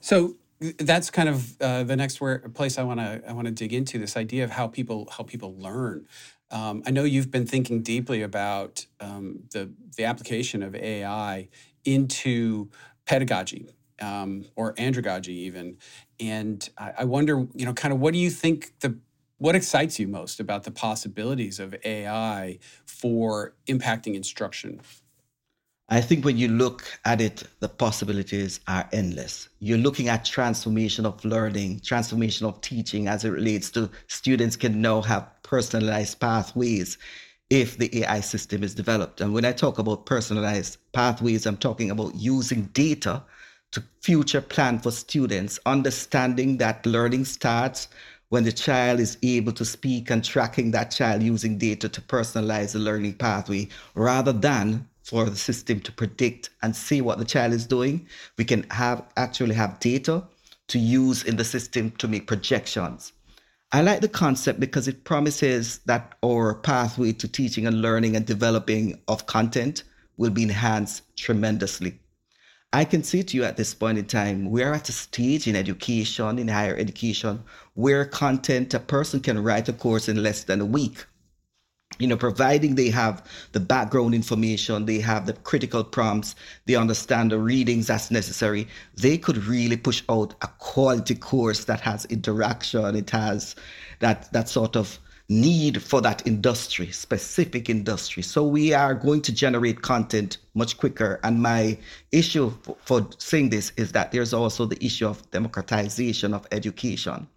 So 0.01 0.37
that's 0.61 1.11
kind 1.11 1.29
of 1.29 1.61
uh, 1.61 1.85
the 1.85 1.97
next 1.97 2.21
where 2.21 2.39
place 2.41 2.79
I 2.79 2.83
want 2.83 3.01
to 3.01 3.23
I 3.29 3.33
want 3.33 3.47
to 3.47 3.53
dig 3.53 3.73
into 3.73 3.99
this 3.99 4.17
idea 4.17 4.45
of 4.45 4.51
how 4.51 4.67
people 4.67 5.09
how 5.17 5.25
people 5.25 5.55
learn. 5.57 6.07
Um, 6.51 6.83
I 6.87 6.91
know 6.91 7.05
you've 7.05 7.31
been 7.31 7.47
thinking 7.47 7.83
deeply 7.83 8.23
about 8.23 8.87
um, 9.01 9.41
the 9.53 9.71
the 9.97 10.05
application 10.05 10.63
of 10.63 10.75
AI 10.75 11.49
into 11.85 12.71
pedagogy 13.07 13.69
um, 14.01 14.45
or 14.57 14.75
andragogy 14.75 15.29
even, 15.29 15.77
and 16.19 16.69
I, 16.77 16.93
I 17.01 17.05
wonder, 17.05 17.47
you 17.55 17.65
know, 17.65 17.73
kind 17.75 17.95
of 17.95 18.01
what 18.01 18.13
do 18.13 18.19
you 18.19 18.31
think 18.31 18.73
the 18.81 18.99
what 19.39 19.55
excites 19.55 20.01
you 20.01 20.09
most 20.09 20.41
about 20.41 20.65
the 20.65 20.73
possibilities 20.73 21.61
of 21.61 21.75
AI 21.85 22.59
for 22.85 23.55
impacting 23.69 24.15
instruction? 24.17 24.81
I 25.91 26.03
think 26.03 26.23
when 26.23 26.37
you 26.37 26.49
look 26.49 26.85
at 27.07 27.23
it, 27.23 27.45
the 27.61 27.69
possibilities 27.69 28.61
are 28.69 28.87
endless. 28.93 29.49
You're 29.61 29.79
looking 29.79 30.09
at 30.09 30.23
transformation 30.27 31.07
of 31.07 31.25
learning, 31.25 31.81
transformation 31.81 32.47
of 32.47 32.61
teaching 32.61 33.09
as 33.09 33.25
it 33.25 33.31
relates 33.31 33.71
to 33.71 33.89
students 34.07 34.55
can 34.55 34.83
now 34.83 35.01
have 35.01 35.27
personalized 35.43 36.21
pathways 36.21 36.99
if 37.49 37.79
the 37.79 38.03
AI 38.03 38.21
system 38.21 38.63
is 38.63 38.75
developed. 38.75 39.23
And 39.23 39.33
when 39.33 39.47
I 39.47 39.53
talk 39.53 39.79
about 39.79 40.05
personalized 40.05 40.77
pathways, 40.93 41.47
I'm 41.47 41.57
talking 41.57 41.91
about 41.91 42.15
using 42.15 42.65
data 42.75 43.23
to 43.71 43.83
future 44.03 44.43
plan 44.43 44.81
for 44.81 44.91
students, 44.91 45.59
understanding 45.65 46.59
that 46.59 46.85
learning 46.85 47.25
starts 47.25 47.89
when 48.29 48.45
the 48.45 48.53
child 48.53 49.01
is 49.01 49.17
able 49.23 49.53
to 49.53 49.65
speak 49.65 50.11
and 50.11 50.23
tracking 50.23 50.71
that 50.73 50.91
child 50.91 51.23
using 51.23 51.57
data 51.57 51.89
to 51.89 52.03
personalize 52.03 52.73
the 52.73 52.79
learning 52.79 53.15
pathway 53.15 53.67
rather 53.95 54.33
than 54.33 54.87
for 55.09 55.25
the 55.25 55.37
system 55.37 55.81
to 55.81 55.91
predict 55.91 56.51
and 56.61 56.77
see 56.77 57.01
what 57.01 57.19
the 57.19 57.25
child 57.25 57.55
is 57.55 57.67
doing. 57.67 58.07
We 58.37 58.45
can 58.45 58.65
have 58.71 59.03
actually 59.17 59.55
have 59.55 59.81
data 59.81 60.23
to 60.67 60.79
use 60.79 61.25
in 61.25 61.37
the 61.37 61.45
system 61.45 61.93
to 61.93 62.07
make 62.07 62.27
projections. 62.27 63.13
I 63.73 63.81
like 63.81 64.03
the 64.03 64.09
concept 64.09 64.61
because 64.61 64.87
it 64.87 65.05
promises 65.05 65.79
that 65.87 66.15
our 66.23 66.57
pathway 66.57 67.13
to 67.13 67.27
teaching 67.27 67.67
and 67.67 67.81
learning 67.81 68.17
and 68.17 68.27
developing 68.27 69.01
of 69.09 69.25
content 69.25 69.83
will 70.19 70.31
be 70.31 70.43
enhanced 70.43 71.05
tremendously. 71.17 71.99
I 72.75 72.85
can 72.85 73.03
say 73.03 73.23
to 73.23 73.37
you 73.37 73.45
at 73.45 73.57
this 73.57 73.73
point 73.73 73.97
in 73.97 74.05
time, 74.05 74.51
we're 74.51 74.75
at 74.75 74.91
a 74.91 74.93
stage 74.93 75.49
in 75.49 75.57
education, 75.57 76.39
in 76.39 76.49
higher 76.49 76.77
education, 76.77 77.43
where 77.73 78.05
content, 78.05 78.75
a 78.75 78.79
person 78.79 79.21
can 79.21 79.43
write 79.43 79.71
a 79.71 79.73
course 79.73 80.07
in 80.07 80.23
less 80.23 80.45
than 80.45 80.61
a 80.61 80.67
week 80.67 81.07
you 81.99 82.07
know, 82.07 82.17
providing 82.17 82.75
they 82.75 82.91
have 82.91 83.25
the 83.53 83.61
background 83.61 84.15
information, 84.15 84.87
they 84.87 85.01
have 85.01 85.27
the 85.27 85.33
critical 85.33 85.83
prompts, 85.85 86.35
they 86.67 86.75
understand 86.75 87.33
the 87.33 87.39
readings 87.39 87.89
that's 87.89 88.11
necessary, 88.11 88.67
they 88.95 89.19
could 89.19 89.37
really 89.45 89.77
push 89.77 90.03
out 90.09 90.35
a 90.43 90.49
quality 90.59 91.15
course 91.15 91.65
that 91.65 91.81
has 91.81 92.05
interaction, 92.07 92.95
it 92.95 93.11
has 93.11 93.57
that 94.01 94.33
that 94.33 94.49
sort 94.49 94.77
of 94.77 94.99
need 95.29 95.83
for 95.83 96.01
that 96.01 96.27
industry, 96.27 96.91
specific 96.91 97.69
industry. 97.69 98.23
So 98.23 98.47
we 98.47 98.73
are 98.73 98.95
going 98.95 99.21
to 99.23 99.33
generate 99.33 99.83
content 99.83 100.39
much 100.55 100.79
quicker. 100.79 101.21
And 101.23 101.43
my 101.43 101.77
issue 102.13 102.51
for, 102.63 102.77
for 102.85 103.09
saying 103.19 103.51
this 103.51 103.73
is 103.77 103.93
that 103.93 104.11
there's 104.11 104.33
also 104.33 104.65
the 104.65 104.83
issue 104.83 105.07
of 105.07 105.31
democratization 105.31 106.33
of 106.33 106.47
education 106.51 107.29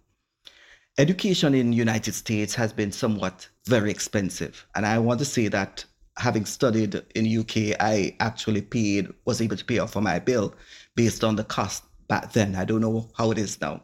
education 0.98 1.54
in 1.54 1.72
United 1.72 2.12
States 2.12 2.54
has 2.54 2.72
been 2.72 2.92
somewhat 2.92 3.48
very 3.66 3.90
expensive. 3.90 4.66
And 4.74 4.84
I 4.84 4.98
want 4.98 5.20
to 5.20 5.24
say 5.24 5.48
that 5.48 5.84
having 6.18 6.44
studied 6.44 7.02
in 7.14 7.38
UK, 7.38 7.76
I 7.80 8.14
actually 8.20 8.62
paid, 8.62 9.08
was 9.24 9.40
able 9.40 9.56
to 9.56 9.64
pay 9.64 9.78
off 9.78 9.92
for 9.92 10.02
my 10.02 10.18
bill 10.18 10.54
based 10.94 11.24
on 11.24 11.36
the 11.36 11.44
cost 11.44 11.84
back 12.08 12.32
then. 12.32 12.54
I 12.54 12.64
don't 12.64 12.82
know 12.82 13.08
how 13.16 13.30
it 13.30 13.38
is 13.38 13.60
now. 13.60 13.82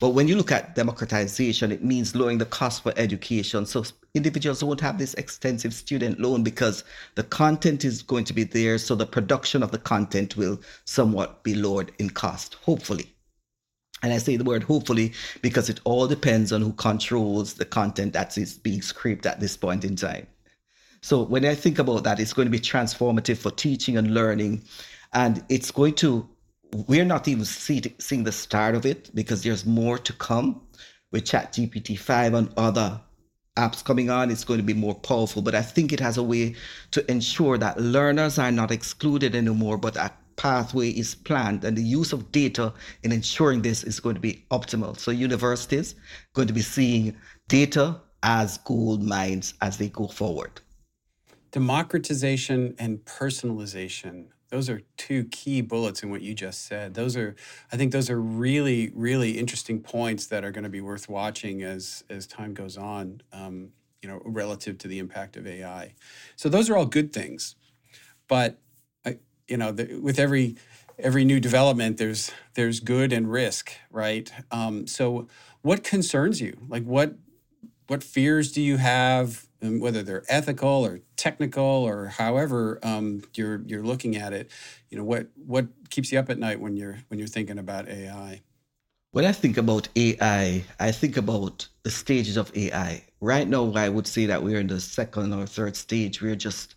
But 0.00 0.10
when 0.10 0.28
you 0.28 0.36
look 0.36 0.52
at 0.52 0.76
democratization, 0.76 1.72
it 1.72 1.84
means 1.84 2.14
lowering 2.14 2.38
the 2.38 2.46
cost 2.46 2.84
for 2.84 2.92
education. 2.96 3.66
So 3.66 3.84
individuals 4.14 4.62
won't 4.62 4.80
have 4.80 4.96
this 4.96 5.14
extensive 5.14 5.74
student 5.74 6.20
loan 6.20 6.44
because 6.44 6.84
the 7.16 7.24
content 7.24 7.84
is 7.84 8.02
going 8.02 8.24
to 8.24 8.32
be 8.32 8.44
there. 8.44 8.78
So 8.78 8.94
the 8.94 9.06
production 9.06 9.62
of 9.62 9.72
the 9.72 9.78
content 9.78 10.36
will 10.36 10.60
somewhat 10.84 11.42
be 11.42 11.54
lowered 11.54 11.90
in 11.98 12.10
cost, 12.10 12.54
hopefully. 12.54 13.12
And 14.02 14.12
I 14.12 14.18
say 14.18 14.36
the 14.36 14.44
word 14.44 14.62
hopefully 14.62 15.12
because 15.42 15.68
it 15.68 15.80
all 15.84 16.06
depends 16.06 16.52
on 16.52 16.62
who 16.62 16.72
controls 16.72 17.54
the 17.54 17.64
content 17.64 18.12
that 18.12 18.38
is 18.38 18.54
being 18.58 18.82
scraped 18.82 19.26
at 19.26 19.40
this 19.40 19.56
point 19.56 19.84
in 19.84 19.96
time. 19.96 20.26
So 21.00 21.22
when 21.22 21.44
I 21.44 21.54
think 21.54 21.78
about 21.78 22.04
that, 22.04 22.20
it's 22.20 22.32
going 22.32 22.46
to 22.46 22.50
be 22.50 22.60
transformative 22.60 23.38
for 23.38 23.50
teaching 23.50 23.96
and 23.96 24.14
learning. 24.14 24.62
And 25.12 25.44
it's 25.48 25.70
going 25.70 25.94
to, 25.96 26.28
we're 26.86 27.04
not 27.04 27.28
even 27.28 27.44
see, 27.44 27.82
seeing 27.98 28.24
the 28.24 28.32
start 28.32 28.74
of 28.74 28.84
it 28.84 29.10
because 29.14 29.42
there's 29.42 29.64
more 29.64 29.98
to 29.98 30.12
come 30.12 30.60
with 31.10 31.24
ChatGPT 31.24 31.98
5 31.98 32.34
and 32.34 32.52
other 32.56 33.00
apps 33.56 33.84
coming 33.84 34.10
on. 34.10 34.30
It's 34.30 34.44
going 34.44 34.58
to 34.58 34.66
be 34.66 34.74
more 34.74 34.94
powerful. 34.94 35.42
But 35.42 35.54
I 35.54 35.62
think 35.62 35.92
it 35.92 36.00
has 36.00 36.16
a 36.16 36.22
way 36.22 36.54
to 36.92 37.10
ensure 37.10 37.58
that 37.58 37.80
learners 37.80 38.38
are 38.38 38.52
not 38.52 38.70
excluded 38.70 39.34
anymore, 39.34 39.78
but 39.78 39.96
are 39.96 40.12
pathway 40.38 40.88
is 40.88 41.14
planned 41.14 41.64
and 41.64 41.76
the 41.76 41.82
use 41.82 42.14
of 42.14 42.32
data 42.32 42.72
in 43.02 43.12
ensuring 43.12 43.60
this 43.60 43.84
is 43.84 44.00
going 44.00 44.14
to 44.14 44.20
be 44.20 44.44
optimal. 44.50 44.98
So 44.98 45.10
universities 45.10 45.96
going 46.32 46.48
to 46.48 46.54
be 46.54 46.62
seeing 46.62 47.14
data 47.48 48.00
as 48.22 48.56
gold 48.58 49.02
mines 49.02 49.52
as 49.60 49.76
they 49.76 49.88
go 49.88 50.06
forward. 50.06 50.62
Democratization 51.50 52.74
and 52.78 53.04
personalization. 53.04 54.26
Those 54.48 54.70
are 54.70 54.80
two 54.96 55.24
key 55.24 55.60
bullets 55.60 56.02
in 56.02 56.10
what 56.10 56.22
you 56.22 56.34
just 56.34 56.66
said. 56.66 56.94
Those 56.94 57.16
are, 57.16 57.36
I 57.70 57.76
think, 57.76 57.92
those 57.92 58.08
are 58.08 58.20
really, 58.20 58.90
really 58.94 59.38
interesting 59.38 59.80
points 59.80 60.26
that 60.28 60.44
are 60.44 60.50
going 60.50 60.64
to 60.64 60.70
be 60.70 60.80
worth 60.80 61.08
watching 61.08 61.62
as 61.62 62.02
as 62.08 62.26
time 62.26 62.54
goes 62.54 62.78
on. 62.78 63.22
Um, 63.32 63.72
you 64.02 64.08
know, 64.08 64.22
relative 64.24 64.78
to 64.78 64.88
the 64.88 65.00
impact 65.00 65.36
of 65.36 65.44
AI. 65.44 65.92
So 66.36 66.48
those 66.48 66.70
are 66.70 66.76
all 66.76 66.86
good 66.86 67.12
things, 67.12 67.56
but 68.28 68.60
you 69.48 69.56
know, 69.56 69.72
the, 69.72 69.96
with 69.96 70.18
every 70.18 70.56
every 70.98 71.24
new 71.24 71.40
development, 71.40 71.96
there's 71.96 72.30
there's 72.54 72.80
good 72.80 73.12
and 73.12 73.30
risk, 73.30 73.72
right? 73.90 74.30
Um, 74.50 74.86
so, 74.86 75.28
what 75.62 75.82
concerns 75.84 76.40
you? 76.40 76.58
Like, 76.68 76.84
what 76.84 77.14
what 77.88 78.02
fears 78.02 78.52
do 78.52 78.62
you 78.62 78.76
have? 78.76 79.46
Whether 79.60 80.04
they're 80.04 80.24
ethical 80.28 80.86
or 80.86 81.00
technical 81.16 81.64
or 81.64 82.06
however 82.06 82.78
um, 82.84 83.22
you're 83.34 83.62
you're 83.66 83.82
looking 83.82 84.14
at 84.14 84.32
it, 84.32 84.50
you 84.88 84.96
know, 84.96 85.04
what 85.04 85.28
what 85.34 85.66
keeps 85.90 86.12
you 86.12 86.18
up 86.18 86.30
at 86.30 86.38
night 86.38 86.60
when 86.60 86.76
you're 86.76 86.98
when 87.08 87.18
you're 87.18 87.28
thinking 87.28 87.58
about 87.58 87.88
AI? 87.88 88.42
When 89.10 89.24
I 89.24 89.32
think 89.32 89.56
about 89.56 89.88
AI, 89.96 90.64
I 90.78 90.92
think 90.92 91.16
about 91.16 91.66
the 91.82 91.90
stages 91.90 92.36
of 92.36 92.54
AI. 92.54 93.04
Right 93.20 93.48
now, 93.48 93.72
I 93.74 93.88
would 93.88 94.06
say 94.06 94.26
that 94.26 94.42
we're 94.42 94.60
in 94.60 94.66
the 94.66 94.80
second 94.80 95.32
or 95.32 95.46
third 95.46 95.76
stage. 95.76 96.20
We're 96.20 96.36
just 96.36 96.74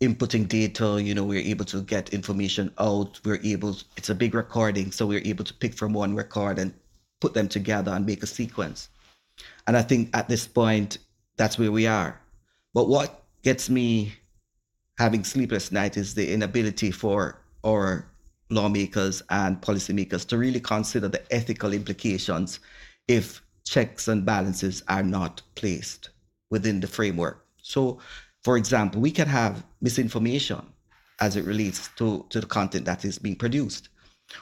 inputting 0.00 0.46
data, 0.46 1.00
you 1.02 1.14
know, 1.14 1.24
we're 1.24 1.40
able 1.40 1.64
to 1.66 1.82
get 1.82 2.10
information 2.10 2.72
out. 2.78 3.20
We're 3.24 3.40
able, 3.42 3.76
it's 3.96 4.10
a 4.10 4.14
big 4.14 4.34
recording, 4.34 4.92
so 4.92 5.06
we're 5.06 5.22
able 5.24 5.44
to 5.44 5.54
pick 5.54 5.74
from 5.74 5.92
one 5.92 6.14
record 6.14 6.58
and 6.58 6.72
put 7.20 7.34
them 7.34 7.48
together 7.48 7.90
and 7.90 8.06
make 8.06 8.22
a 8.22 8.26
sequence. 8.26 8.88
And 9.66 9.76
I 9.76 9.82
think 9.82 10.10
at 10.14 10.28
this 10.28 10.46
point, 10.46 10.98
that's 11.36 11.58
where 11.58 11.72
we 11.72 11.86
are. 11.86 12.20
But 12.74 12.88
what 12.88 13.24
gets 13.42 13.68
me 13.68 14.12
having 14.98 15.24
sleepless 15.24 15.72
night 15.72 15.96
is 15.96 16.14
the 16.14 16.32
inability 16.32 16.90
for 16.90 17.40
our 17.64 18.06
lawmakers 18.50 19.22
and 19.30 19.60
policymakers 19.60 20.26
to 20.28 20.38
really 20.38 20.60
consider 20.60 21.08
the 21.08 21.22
ethical 21.32 21.72
implications 21.72 22.60
if 23.08 23.42
checks 23.64 24.08
and 24.08 24.24
balances 24.24 24.82
are 24.88 25.02
not 25.02 25.42
placed 25.54 26.10
within 26.50 26.80
the 26.80 26.86
framework. 26.86 27.44
So 27.62 27.98
for 28.48 28.56
example, 28.56 28.98
we 29.02 29.10
can 29.10 29.28
have 29.28 29.62
misinformation 29.82 30.62
as 31.20 31.36
it 31.36 31.44
relates 31.44 31.90
to, 31.98 32.24
to 32.30 32.40
the 32.40 32.46
content 32.46 32.86
that 32.86 33.04
is 33.04 33.18
being 33.18 33.36
produced. 33.36 33.90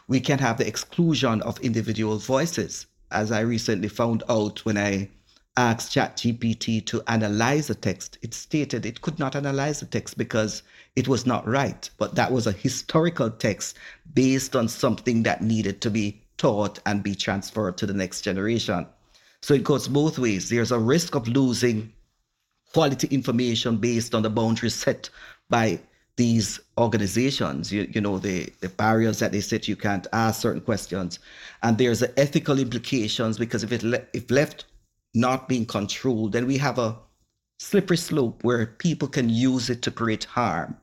We 0.07 0.21
can 0.21 0.39
have 0.39 0.59
the 0.59 0.67
exclusion 0.69 1.43
of 1.43 1.59
individual 1.59 2.19
voices, 2.19 2.87
as 3.11 3.33
I 3.33 3.41
recently 3.41 3.89
found 3.89 4.23
out 4.29 4.65
when 4.65 4.79
I 4.79 5.11
asked 5.57 5.91
ChatGPT 5.91 6.87
to 6.87 7.03
analyze 7.09 7.69
a 7.69 7.75
text. 7.75 8.19
It 8.23 8.33
stated 8.33 8.87
it 8.87 9.01
could 9.01 9.19
not 9.19 9.35
analyze 9.35 9.81
the 9.81 9.87
text 9.87 10.17
because 10.17 10.63
it 10.95 11.09
was 11.09 11.27
not 11.27 11.45
right, 11.45 11.91
but 11.99 12.15
that 12.15 12.31
was 12.31 12.47
a 12.47 12.53
historical 12.53 13.29
text 13.29 13.77
based 14.15 14.55
on 14.55 14.69
something 14.69 15.25
that 15.25 15.43
needed 15.43 15.81
to 15.81 15.91
be 15.91 16.23
taught 16.37 16.79
and 16.87 17.03
be 17.03 17.17
transferred 17.17 17.77
to 17.79 17.87
the 17.87 17.95
next 17.95 18.21
generation. 18.21 18.87
So 19.43 19.53
it 19.53 19.65
goes 19.65 19.89
both 19.89 20.17
ways. 20.17 20.49
There's 20.49 20.71
a 20.71 20.79
risk 20.79 21.17
of 21.17 21.27
losing 21.27 21.93
quality 22.77 23.07
information 23.07 23.79
based 23.79 24.15
on 24.15 24.21
the 24.21 24.29
boundaries 24.29 24.75
set 24.75 25.09
by 25.49 25.81
these 26.17 26.61
organizations, 26.77 27.73
you, 27.73 27.91
you 27.91 28.03
know, 28.03 28.19
the, 28.19 28.53
the 28.61 28.69
barriers 28.69 29.19
that 29.19 29.33
they 29.33 29.41
set, 29.41 29.67
you 29.67 29.77
can't 29.77 30.07
ask 30.13 30.43
certain 30.43 30.61
questions. 30.61 31.19
And 31.63 31.79
there's 31.79 32.01
the 32.01 32.13
ethical 32.21 32.59
implications 32.59 33.39
because 33.39 33.65
if 33.65 33.73
it 33.73 33.83
le- 33.83 34.05
if 34.13 34.31
left 34.31 34.67
not 35.15 35.49
being 35.49 35.65
controlled, 35.65 36.33
then 36.33 36.47
we 36.47 36.59
have 36.59 36.79
a 36.79 36.99
slippery 37.59 37.97
slope 37.97 38.45
where 38.45 38.67
people 38.67 39.09
can 39.09 39.31
use 39.31 39.71
it 39.71 39.81
to 39.81 39.91
create 39.91 40.25
harm. 40.25 40.77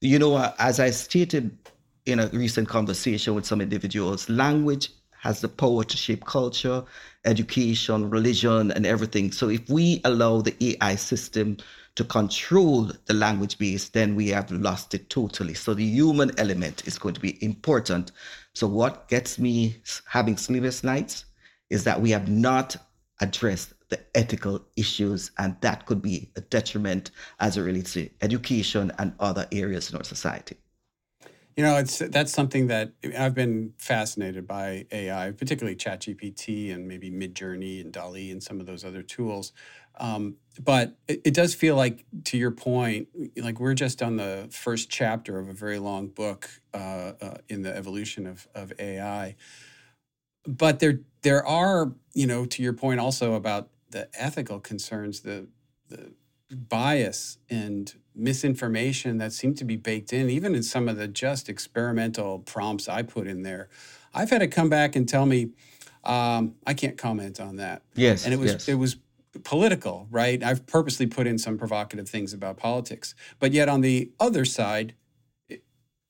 You 0.00 0.18
know, 0.18 0.36
uh, 0.36 0.54
as 0.58 0.80
I 0.80 0.88
stated 0.88 1.54
in 2.06 2.18
a 2.18 2.28
recent 2.28 2.66
conversation 2.66 3.34
with 3.34 3.44
some 3.44 3.60
individuals, 3.60 4.26
language 4.30 4.88
has 5.26 5.40
the 5.40 5.48
power 5.48 5.82
to 5.82 5.96
shape 5.96 6.24
culture, 6.24 6.84
education, 7.24 8.08
religion, 8.08 8.70
and 8.70 8.86
everything. 8.86 9.32
So 9.32 9.48
if 9.48 9.68
we 9.68 10.00
allow 10.04 10.40
the 10.40 10.54
AI 10.60 10.94
system 10.94 11.56
to 11.96 12.04
control 12.04 12.92
the 13.06 13.14
language 13.14 13.58
base, 13.58 13.88
then 13.88 14.14
we 14.14 14.28
have 14.28 14.50
lost 14.52 14.94
it 14.94 15.10
totally. 15.10 15.54
So 15.54 15.74
the 15.74 15.84
human 15.84 16.30
element 16.38 16.86
is 16.86 16.96
going 16.96 17.14
to 17.14 17.20
be 17.20 17.42
important. 17.44 18.12
So 18.54 18.68
what 18.68 19.08
gets 19.08 19.38
me 19.38 19.76
having 20.06 20.36
sleepless 20.36 20.84
nights 20.84 21.24
is 21.70 21.82
that 21.84 22.00
we 22.00 22.10
have 22.10 22.28
not 22.28 22.76
addressed 23.20 23.72
the 23.88 23.98
ethical 24.14 24.64
issues, 24.76 25.30
and 25.38 25.56
that 25.60 25.86
could 25.86 26.02
be 26.02 26.30
a 26.36 26.40
detriment 26.40 27.10
as 27.40 27.56
it 27.56 27.62
relates 27.62 27.94
to 27.94 28.08
education 28.20 28.92
and 28.98 29.12
other 29.18 29.48
areas 29.50 29.90
in 29.90 29.96
our 29.96 30.04
society. 30.04 30.56
You 31.56 31.64
know, 31.64 31.78
it's 31.78 31.98
that's 31.98 32.32
something 32.32 32.66
that 32.66 32.92
I've 33.18 33.34
been 33.34 33.72
fascinated 33.78 34.46
by 34.46 34.86
AI, 34.92 35.30
particularly 35.30 35.74
ChatGPT 35.74 36.74
and 36.74 36.86
maybe 36.86 37.10
Midjourney 37.10 37.80
and 37.80 37.90
DALL-E 37.90 38.30
and 38.30 38.42
some 38.42 38.60
of 38.60 38.66
those 38.66 38.84
other 38.84 39.02
tools. 39.02 39.52
Um, 39.98 40.36
but 40.60 40.98
it, 41.08 41.22
it, 41.24 41.34
does 41.34 41.54
feel 41.54 41.74
like, 41.74 42.04
to 42.24 42.36
your 42.36 42.50
point, 42.50 43.08
like 43.38 43.58
we're 43.58 43.72
just 43.72 44.02
on 44.02 44.16
the 44.16 44.48
first 44.50 44.90
chapter 44.90 45.38
of 45.38 45.48
a 45.48 45.54
very 45.54 45.78
long 45.78 46.08
book 46.08 46.50
uh, 46.74 47.12
uh, 47.22 47.36
in 47.48 47.62
the 47.62 47.74
evolution 47.74 48.26
of, 48.26 48.46
of 48.54 48.74
AI. 48.78 49.36
But 50.46 50.80
there, 50.80 51.00
there 51.22 51.46
are, 51.46 51.94
you 52.12 52.26
know, 52.26 52.44
to 52.44 52.62
your 52.62 52.74
point 52.74 53.00
also 53.00 53.32
about 53.32 53.70
the 53.90 54.10
ethical 54.14 54.60
concerns, 54.60 55.20
the 55.20 55.48
the 55.88 56.12
bias 56.50 57.38
and 57.48 57.94
misinformation 58.16 59.18
that 59.18 59.32
seemed 59.32 59.58
to 59.58 59.64
be 59.64 59.76
baked 59.76 60.12
in, 60.12 60.30
even 60.30 60.54
in 60.54 60.62
some 60.62 60.88
of 60.88 60.96
the 60.96 61.06
just 61.06 61.48
experimental 61.48 62.40
prompts 62.40 62.88
I 62.88 63.02
put 63.02 63.26
in 63.26 63.42
there. 63.42 63.68
I've 64.14 64.30
had 64.30 64.42
it 64.42 64.48
come 64.48 64.68
back 64.68 64.96
and 64.96 65.08
tell 65.08 65.26
me, 65.26 65.50
um, 66.04 66.54
I 66.66 66.74
can't 66.74 66.96
comment 66.96 67.40
on 67.40 67.56
that. 67.56 67.82
Yes, 67.94 68.24
and 68.24 68.32
it 68.32 68.38
was 68.38 68.52
yes. 68.52 68.68
it 68.68 68.74
was 68.74 68.96
political, 69.44 70.06
right? 70.10 70.42
I've 70.42 70.66
purposely 70.66 71.06
put 71.06 71.26
in 71.26 71.38
some 71.38 71.58
provocative 71.58 72.08
things 72.08 72.32
about 72.32 72.56
politics, 72.56 73.14
but 73.38 73.52
yet 73.52 73.68
on 73.68 73.80
the 73.82 74.10
other 74.18 74.44
side, 74.44 74.94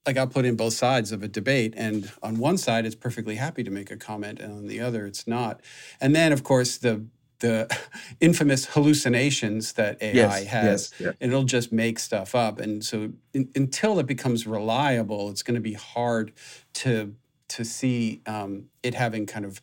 like 0.06 0.16
I'll 0.16 0.28
put 0.28 0.44
in 0.44 0.54
both 0.54 0.74
sides 0.74 1.10
of 1.12 1.22
a 1.22 1.28
debate, 1.28 1.74
and 1.76 2.12
on 2.22 2.38
one 2.38 2.58
side 2.58 2.86
it's 2.86 2.94
perfectly 2.94 3.36
happy 3.36 3.64
to 3.64 3.70
make 3.70 3.90
a 3.90 3.96
comment, 3.96 4.38
and 4.38 4.52
on 4.52 4.66
the 4.66 4.80
other 4.80 5.06
it's 5.06 5.26
not. 5.26 5.60
And 6.00 6.14
then, 6.14 6.32
of 6.32 6.44
course, 6.44 6.76
the 6.76 7.04
the 7.40 7.68
infamous 8.20 8.66
hallucinations 8.66 9.74
that 9.74 10.02
AI 10.02 10.14
yes, 10.14 10.46
has, 10.46 10.94
yes, 10.98 11.14
and 11.20 11.32
it'll 11.32 11.44
just 11.44 11.72
make 11.72 11.98
stuff 11.98 12.34
up. 12.34 12.60
And 12.60 12.84
so, 12.84 13.12
in, 13.32 13.48
until 13.54 13.98
it 13.98 14.06
becomes 14.06 14.46
reliable, 14.46 15.30
it's 15.30 15.42
going 15.42 15.54
to 15.54 15.60
be 15.60 15.74
hard 15.74 16.32
to 16.74 17.14
to 17.48 17.64
see 17.64 18.22
um, 18.26 18.64
it 18.82 18.94
having 18.94 19.26
kind 19.26 19.44
of 19.44 19.60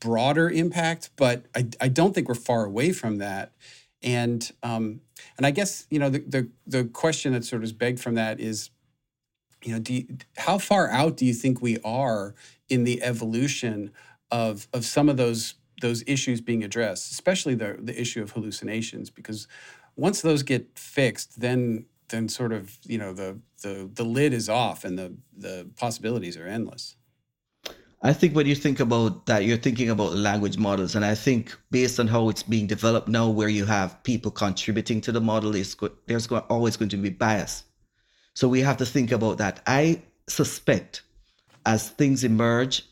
broader 0.00 0.50
impact. 0.50 1.10
But 1.16 1.44
I, 1.54 1.68
I 1.80 1.88
don't 1.88 2.14
think 2.14 2.28
we're 2.28 2.34
far 2.34 2.64
away 2.64 2.92
from 2.92 3.18
that. 3.18 3.52
And 4.02 4.50
um, 4.62 5.00
and 5.36 5.46
I 5.46 5.50
guess 5.50 5.86
you 5.90 5.98
know 5.98 6.10
the, 6.10 6.20
the 6.20 6.48
the 6.66 6.84
question 6.84 7.32
that 7.32 7.44
sort 7.44 7.60
of 7.60 7.64
is 7.64 7.72
begged 7.72 8.00
from 8.00 8.14
that 8.14 8.38
is, 8.38 8.70
you 9.64 9.72
know, 9.72 9.80
do 9.80 9.94
you, 9.94 10.06
how 10.36 10.58
far 10.58 10.88
out 10.90 11.16
do 11.16 11.26
you 11.26 11.34
think 11.34 11.60
we 11.60 11.78
are 11.84 12.34
in 12.68 12.84
the 12.84 13.02
evolution 13.02 13.90
of 14.30 14.68
of 14.72 14.84
some 14.84 15.08
of 15.08 15.16
those 15.16 15.54
those 15.80 16.02
issues 16.06 16.40
being 16.40 16.64
addressed, 16.64 17.12
especially 17.12 17.54
the 17.54 17.78
the 17.78 17.98
issue 18.00 18.22
of 18.22 18.32
hallucinations, 18.32 19.10
because 19.10 19.46
once 19.96 20.22
those 20.22 20.42
get 20.42 20.78
fixed, 20.78 21.40
then 21.40 21.86
then 22.08 22.28
sort 22.28 22.52
of 22.52 22.76
you 22.84 22.98
know 22.98 23.12
the 23.12 23.38
the 23.62 23.90
the 23.94 24.04
lid 24.04 24.32
is 24.32 24.48
off 24.48 24.84
and 24.84 24.98
the 24.98 25.14
the 25.36 25.68
possibilities 25.76 26.36
are 26.36 26.46
endless. 26.46 26.96
I 28.00 28.12
think 28.12 28.36
when 28.36 28.46
you 28.46 28.54
think 28.54 28.78
about 28.78 29.26
that, 29.26 29.44
you're 29.44 29.56
thinking 29.56 29.90
about 29.90 30.14
language 30.14 30.56
models, 30.56 30.94
and 30.94 31.04
I 31.04 31.16
think 31.16 31.56
based 31.70 31.98
on 31.98 32.06
how 32.06 32.28
it's 32.28 32.44
being 32.44 32.68
developed 32.68 33.08
now, 33.08 33.28
where 33.28 33.48
you 33.48 33.64
have 33.64 34.00
people 34.04 34.30
contributing 34.30 35.00
to 35.00 35.12
the 35.12 35.20
model, 35.20 35.56
is 35.56 35.76
there's 36.06 36.28
always 36.28 36.76
going 36.76 36.90
to 36.90 36.96
be 36.96 37.10
bias. 37.10 37.64
So 38.34 38.46
we 38.46 38.60
have 38.60 38.76
to 38.76 38.86
think 38.86 39.10
about 39.10 39.38
that. 39.38 39.62
I 39.66 40.02
suspect 40.28 41.02
as 41.66 41.90
things 41.90 42.22
emerge 42.22 42.84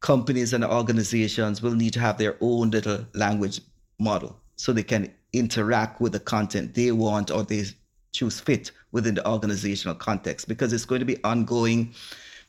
companies 0.00 0.52
and 0.52 0.64
organizations 0.64 1.62
will 1.62 1.74
need 1.74 1.92
to 1.92 2.00
have 2.00 2.18
their 2.18 2.36
own 2.40 2.70
little 2.70 3.04
language 3.14 3.60
model 3.98 4.38
so 4.56 4.72
they 4.72 4.82
can 4.82 5.12
interact 5.32 6.00
with 6.00 6.12
the 6.12 6.20
content 6.20 6.74
they 6.74 6.92
want 6.92 7.30
or 7.30 7.42
they 7.42 7.64
choose 8.12 8.40
fit 8.40 8.70
within 8.92 9.14
the 9.14 9.28
organizational 9.28 9.94
context 9.94 10.48
because 10.48 10.72
it's 10.72 10.84
going 10.84 11.00
to 11.00 11.04
be 11.04 11.22
ongoing 11.24 11.92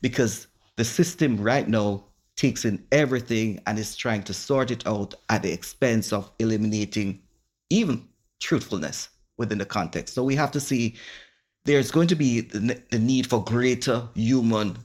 because 0.02 0.48
the 0.78 0.86
system 0.86 1.38
right 1.38 1.68
now 1.68 2.04
takes 2.36 2.64
in 2.64 2.82
everything 2.94 3.62
and 3.68 3.78
is 3.78 3.96
trying 3.96 4.24
to 4.24 4.34
sort 4.34 4.72
it 4.72 4.88
out 4.88 5.14
at 5.28 5.44
the 5.44 5.52
expense 5.52 6.14
of 6.14 6.32
eliminating 6.40 7.22
even 7.70 8.08
truthfulness 8.40 9.10
within 9.38 9.58
the 9.58 9.66
context. 9.66 10.14
So 10.14 10.24
we 10.24 10.36
have 10.36 10.52
to 10.52 10.60
see 10.60 10.96
there's 11.66 11.92
going 11.92 12.08
to 12.08 12.16
be 12.16 12.42
the, 12.42 12.98
need 12.98 13.28
for 13.28 13.44
greater 13.44 14.08
human 14.16 14.78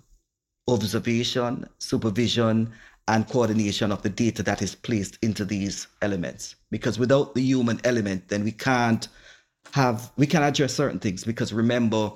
observation, 0.69 1.69
supervision, 1.79 2.73
and 3.09 3.29
coordination 3.29 3.93
of 3.93 4.03
the 4.03 4.09
data 4.09 4.43
that 4.43 4.63
is 4.63 4.75
placed 4.75 5.19
into 5.23 5.45
these 5.45 5.87
elements. 6.01 6.57
Because 6.71 6.99
without 6.99 7.35
the 7.35 7.43
human 7.43 7.81
element, 7.85 8.29
then 8.29 8.45
we 8.45 8.53
can't 8.53 9.09
have 9.73 10.11
we 10.17 10.27
can 10.27 10.43
address 10.43 10.75
certain 10.75 10.99
things. 10.99 11.25
Because 11.25 11.53
remember, 11.53 12.13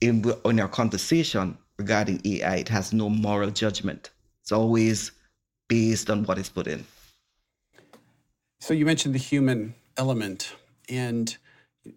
in 0.00 0.24
in 0.44 0.60
our 0.60 0.68
conversation 0.68 1.58
regarding 1.78 2.20
AI, 2.24 2.56
it 2.56 2.68
has 2.68 2.92
no 2.92 3.10
moral 3.10 3.50
judgment. 3.50 4.10
It's 4.40 4.52
always 4.52 5.12
based 5.68 6.10
on 6.10 6.24
what 6.24 6.38
is 6.38 6.48
put 6.48 6.66
in. 6.66 6.84
So 8.60 8.74
you 8.74 8.86
mentioned 8.86 9.14
the 9.14 9.18
human 9.18 9.74
element, 9.96 10.54
and 10.88 11.36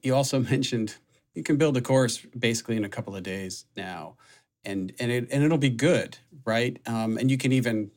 you 0.02 0.14
also 0.14 0.40
mentioned 0.52 0.96
you 1.34 1.44
can 1.44 1.58
build 1.58 1.78
a 1.78 1.82
course 1.82 2.18
basically 2.38 2.78
in 2.78 2.86
a 2.86 2.90
couple 2.90 3.16
of 3.16 3.24
days 3.24 3.66
now 3.76 4.16
and 4.66 4.94
and 5.00 5.12
it 5.12 5.28
and 5.32 5.44
it'll 5.44 5.58
be 5.58 5.70
good, 5.70 6.18
right? 6.46 6.80
Um, 6.86 7.18
and 7.18 7.30
you 7.30 7.38
can 7.38 7.52
even 7.52 7.92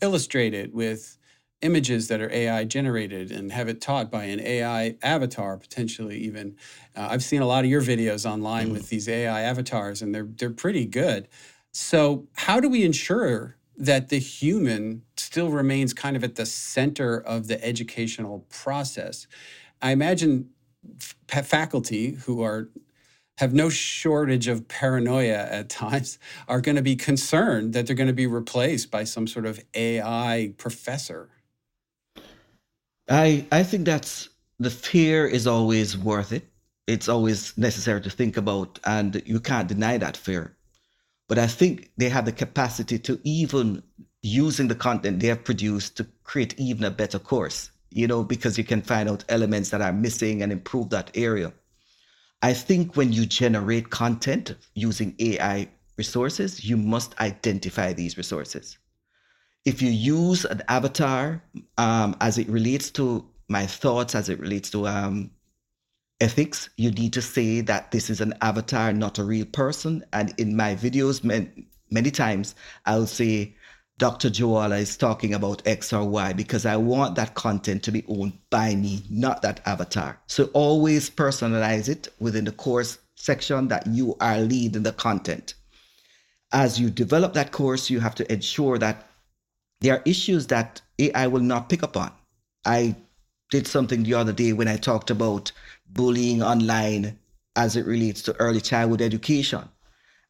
illustrate 0.00 0.54
it 0.54 0.74
with 0.74 1.18
images 1.62 2.08
that 2.08 2.20
are 2.20 2.30
AI 2.30 2.64
generated 2.64 3.32
and 3.32 3.50
have 3.50 3.68
it 3.68 3.80
taught 3.80 4.10
by 4.10 4.24
an 4.24 4.40
AI 4.40 4.96
avatar 5.02 5.56
potentially 5.56 6.18
even. 6.18 6.56
Uh, 6.94 7.08
I've 7.10 7.24
seen 7.24 7.40
a 7.40 7.46
lot 7.46 7.64
of 7.64 7.70
your 7.70 7.82
videos 7.82 8.30
online 8.30 8.68
mm. 8.68 8.72
with 8.72 8.88
these 8.90 9.08
AI 9.08 9.40
avatars 9.42 10.02
and 10.02 10.14
they're 10.14 10.28
they're 10.36 10.50
pretty 10.50 10.86
good. 10.86 11.28
So 11.72 12.26
how 12.34 12.60
do 12.60 12.68
we 12.68 12.84
ensure 12.84 13.56
that 13.76 14.08
the 14.08 14.18
human 14.18 15.02
still 15.16 15.50
remains 15.50 15.92
kind 15.92 16.16
of 16.16 16.24
at 16.24 16.36
the 16.36 16.46
center 16.46 17.18
of 17.18 17.48
the 17.48 17.62
educational 17.64 18.46
process? 18.48 19.26
I 19.82 19.90
imagine 19.92 20.50
f- 21.30 21.46
faculty 21.46 22.12
who 22.12 22.42
are 22.42 22.70
have 23.38 23.52
no 23.52 23.68
shortage 23.68 24.48
of 24.48 24.66
paranoia 24.68 25.46
at 25.50 25.68
times, 25.68 26.18
are 26.48 26.60
going 26.60 26.76
to 26.76 26.82
be 26.82 26.96
concerned 26.96 27.72
that 27.74 27.86
they're 27.86 27.96
going 27.96 28.06
to 28.06 28.12
be 28.12 28.26
replaced 28.26 28.90
by 28.90 29.04
some 29.04 29.26
sort 29.26 29.46
of 29.46 29.62
AI 29.74 30.54
professor. 30.56 31.28
I 33.08 33.46
I 33.52 33.62
think 33.62 33.84
that's 33.84 34.28
the 34.58 34.70
fear 34.70 35.26
is 35.26 35.46
always 35.46 35.96
worth 35.96 36.32
it. 36.32 36.48
It's 36.86 37.08
always 37.08 37.56
necessary 37.58 38.00
to 38.02 38.10
think 38.10 38.36
about, 38.36 38.78
and 38.84 39.22
you 39.26 39.40
can't 39.40 39.68
deny 39.68 39.98
that 39.98 40.16
fear. 40.16 40.56
But 41.28 41.38
I 41.38 41.46
think 41.46 41.90
they 41.96 42.08
have 42.08 42.24
the 42.24 42.32
capacity 42.32 42.98
to 43.00 43.20
even 43.24 43.82
using 44.22 44.68
the 44.68 44.74
content 44.74 45.20
they 45.20 45.26
have 45.28 45.44
produced 45.44 45.96
to 45.96 46.06
create 46.24 46.58
even 46.58 46.84
a 46.84 46.90
better 46.90 47.18
course. 47.18 47.70
You 47.90 48.06
know, 48.06 48.22
because 48.24 48.58
you 48.58 48.64
can 48.64 48.82
find 48.82 49.08
out 49.08 49.24
elements 49.28 49.70
that 49.70 49.80
are 49.80 49.92
missing 49.92 50.42
and 50.42 50.52
improve 50.52 50.90
that 50.90 51.10
area. 51.14 51.52
I 52.46 52.52
think 52.52 52.94
when 52.94 53.12
you 53.12 53.26
generate 53.26 53.90
content 53.90 54.54
using 54.74 55.16
AI 55.18 55.68
resources, 55.96 56.64
you 56.64 56.76
must 56.76 57.20
identify 57.20 57.92
these 57.92 58.16
resources. 58.16 58.78
If 59.64 59.82
you 59.82 59.90
use 59.90 60.44
an 60.44 60.62
avatar 60.68 61.42
um, 61.76 62.14
as 62.20 62.38
it 62.38 62.48
relates 62.48 62.92
to 62.92 63.28
my 63.48 63.66
thoughts, 63.66 64.14
as 64.14 64.28
it 64.28 64.38
relates 64.38 64.70
to 64.70 64.86
um, 64.86 65.32
ethics, 66.20 66.70
you 66.76 66.92
need 66.92 67.12
to 67.14 67.20
say 67.20 67.62
that 67.62 67.90
this 67.90 68.08
is 68.10 68.20
an 68.20 68.32
avatar, 68.42 68.92
not 68.92 69.18
a 69.18 69.24
real 69.24 69.46
person. 69.46 70.04
And 70.12 70.32
in 70.38 70.54
my 70.54 70.76
videos, 70.76 71.24
many, 71.24 71.66
many 71.90 72.12
times, 72.12 72.54
I'll 72.84 73.08
say 73.08 73.56
Dr. 73.98 74.28
Jowallah 74.28 74.76
is 74.76 74.96
talking 74.96 75.32
about 75.32 75.62
X 75.66 75.90
or 75.92 76.04
Y 76.04 76.34
because 76.34 76.66
I 76.66 76.76
want 76.76 77.14
that 77.14 77.34
content 77.34 77.82
to 77.84 77.90
be 77.90 78.04
owned 78.08 78.34
by 78.50 78.74
me, 78.74 79.02
not 79.08 79.40
that 79.40 79.60
avatar. 79.64 80.20
So 80.26 80.50
always 80.52 81.08
personalize 81.08 81.88
it 81.88 82.08
within 82.18 82.44
the 82.44 82.52
course 82.52 82.98
section 83.14 83.68
that 83.68 83.86
you 83.86 84.14
are 84.20 84.38
leading 84.38 84.82
the 84.82 84.92
content. 84.92 85.54
As 86.52 86.78
you 86.78 86.90
develop 86.90 87.32
that 87.34 87.52
course, 87.52 87.88
you 87.88 88.00
have 88.00 88.14
to 88.16 88.30
ensure 88.30 88.76
that 88.78 89.08
there 89.80 89.94
are 89.94 90.02
issues 90.04 90.46
that 90.48 90.82
AI 90.98 91.26
will 91.26 91.40
not 91.40 91.70
pick 91.70 91.82
up 91.82 91.96
on. 91.96 92.12
I 92.66 92.96
did 93.50 93.66
something 93.66 94.02
the 94.02 94.14
other 94.14 94.32
day 94.32 94.52
when 94.52 94.68
I 94.68 94.76
talked 94.76 95.10
about 95.10 95.52
bullying 95.88 96.42
online 96.42 97.18
as 97.56 97.76
it 97.76 97.86
relates 97.86 98.20
to 98.22 98.36
early 98.36 98.60
childhood 98.60 99.00
education. 99.00 99.68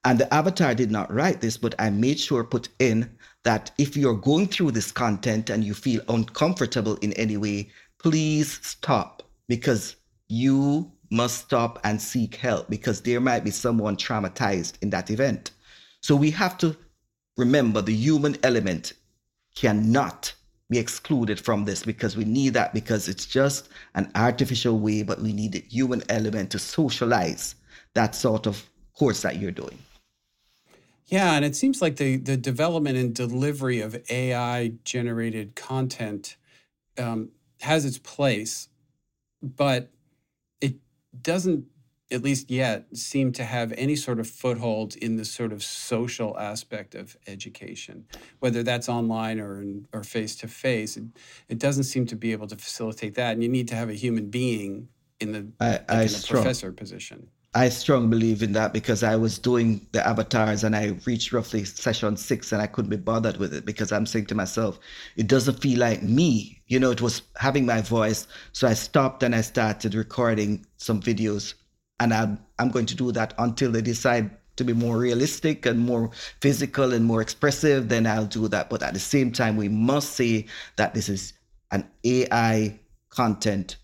And 0.07 0.21
the 0.21 0.33
avatar 0.33 0.73
did 0.73 0.93
not 0.93 1.13
write 1.13 1.41
this, 1.41 1.57
but 1.57 1.75
I 1.81 1.91
made 1.91 2.21
sure 2.21 2.45
put 2.45 2.69
in 2.79 3.11
that 3.43 3.73
if 3.77 3.97
you're 3.97 4.15
going 4.15 4.47
through 4.47 4.71
this 4.71 4.93
content 4.93 5.51
and 5.51 5.65
you 5.65 5.75
feel 5.75 6.01
uncomfortable 6.09 6.95
in 6.99 7.13
any 7.15 7.37
way, 7.37 7.73
please 7.99 8.61
stop 8.63 9.25
because 9.49 9.97
you 10.29 10.93
must 11.11 11.39
stop 11.39 11.81
and 11.83 12.01
seek 12.01 12.37
help 12.37 12.71
because 12.71 13.01
there 13.01 13.19
might 13.21 13.43
be 13.43 13.51
someone 13.51 13.97
traumatized 13.97 14.75
in 14.81 14.91
that 14.91 15.11
event. 15.11 15.51
So 16.03 16.15
we 16.15 16.31
have 16.31 16.57
to 16.59 16.77
remember 17.37 17.83
the 17.83 17.93
human 17.93 18.37
element 18.45 18.93
cannot 19.57 20.33
be 20.71 20.79
excluded 20.79 21.41
from 21.41 21.65
this 21.65 21.83
because 21.83 22.17
we 22.17 22.25
need 22.25 22.55
that 22.55 22.73
because 22.73 23.09
it's 23.09 23.27
just 23.27 23.71
an 23.97 24.09
artificial 24.15 24.79
way, 24.79 25.03
but 25.03 25.21
we 25.21 25.33
need 25.33 25.51
the 25.51 25.65
human 25.69 26.05
element 26.09 26.53
to 26.53 26.61
socialize 26.61 27.57
that 27.95 28.15
sort 28.15 28.47
of 28.47 28.65
course 28.97 29.23
that 29.23 29.41
you're 29.41 29.51
doing. 29.51 29.77
Yeah, 31.09 31.35
and 31.35 31.45
it 31.45 31.55
seems 31.55 31.81
like 31.81 31.97
the 31.97 32.17
the 32.17 32.37
development 32.37 32.97
and 32.97 33.15
delivery 33.15 33.81
of 33.81 33.97
AI 34.11 34.73
generated 34.85 35.55
content 35.55 36.37
um, 36.99 37.31
has 37.61 37.85
its 37.85 37.99
place, 37.99 38.69
but 39.43 39.91
it 40.61 40.75
doesn't 41.23 41.67
at 42.11 42.23
least 42.23 42.51
yet, 42.51 42.87
seem 42.97 43.33
to 43.33 43.45
have 43.45 43.73
any 43.77 43.97
sort 43.97 44.21
of 44.21 44.29
foothold 44.29 44.95
in 44.97 45.17
the 45.17 45.25
sort 45.25 45.53
of 45.53 45.63
social 45.63 46.39
aspect 46.39 46.95
of 46.95 47.17
education, 47.27 48.07
whether 48.39 48.63
that's 48.63 48.89
online 48.89 49.41
or 49.41 49.61
in, 49.61 49.87
or 49.93 50.05
face 50.05 50.37
to 50.37 50.47
face. 50.47 50.97
It 51.49 51.59
doesn't 51.59 51.85
seem 51.85 52.07
to 52.07 52.17
be 52.17 52.33
able 52.33 52.47
to 52.49 52.57
facilitate 52.57 53.15
that, 53.17 53.33
and 53.33 53.43
you 53.43 53.49
need 53.49 53.67
to 53.69 53.75
have 53.75 53.91
a 53.91 53.95
human 53.95 54.31
being 54.31 54.89
in 55.19 55.33
the, 55.33 55.49
I, 55.59 55.81
I 55.89 56.03
in 56.03 56.09
the 56.09 56.27
professor 56.29 56.71
position. 56.71 57.29
I 57.57 57.71
strongly 57.71 58.09
believe 58.09 58.43
in 58.43 58.53
that 58.53 58.75
because 58.75 59.03
I 59.03 59.17
was 59.17 59.39
doing 59.39 59.81
the 59.93 60.07
avatars 60.07 60.63
and 60.63 60.77
I 60.77 60.99
reached 61.07 61.33
roughly 61.33 61.65
session 61.65 62.19
six 62.19 62.53
and 62.53 62.61
I 62.61 62.67
couldn't 62.67 62.91
be 62.91 62.99
bothered 62.99 63.39
with 63.39 63.55
it 63.55 63.65
because 63.65 63.93
I'm 63.93 64.05
saying 64.05 64.27
to 64.27 64.35
myself, 64.35 64.79
it 65.17 65.27
doesn't 65.27 65.63
feel 65.63 65.79
like 65.79 66.03
me. 66.03 66.61
You 66.67 66.79
know, 66.79 66.91
it 66.91 67.01
was 67.01 67.23
having 67.39 67.65
my 67.65 67.81
voice. 67.81 68.29
So 68.53 68.69
I 68.69 68.75
stopped 68.75 69.23
and 69.23 69.35
I 69.35 69.41
started 69.41 69.95
recording 69.95 70.67
some 70.77 71.01
videos 71.01 71.55
and 71.99 72.13
I'm, 72.13 72.39
I'm 72.59 72.71
going 72.71 72.85
to 72.85 72.95
do 72.95 73.11
that 73.13 73.33
until 73.39 73.73
they 73.73 73.81
decide 73.81 74.31
to 74.57 74.65
be 74.65 74.75
more 74.75 74.99
realistic 74.99 75.65
and 75.65 75.81
more 75.81 76.11
physical 76.43 76.93
and 76.93 77.07
more 77.07 77.23
expressive, 77.23 77.89
then 77.89 78.07
I'll 78.07 78.27
do 78.27 78.49
that. 78.49 78.69
But 78.69 78.83
at 78.83 78.93
the 78.93 79.01
same 79.01 79.33
time, 79.33 79.57
we 79.57 79.71
must 79.71 80.13
say 80.13 80.45
that 80.77 80.93
this 80.93 81.09
is 81.09 81.33
an 81.71 81.89
AI 82.05 82.79
content 83.09 83.77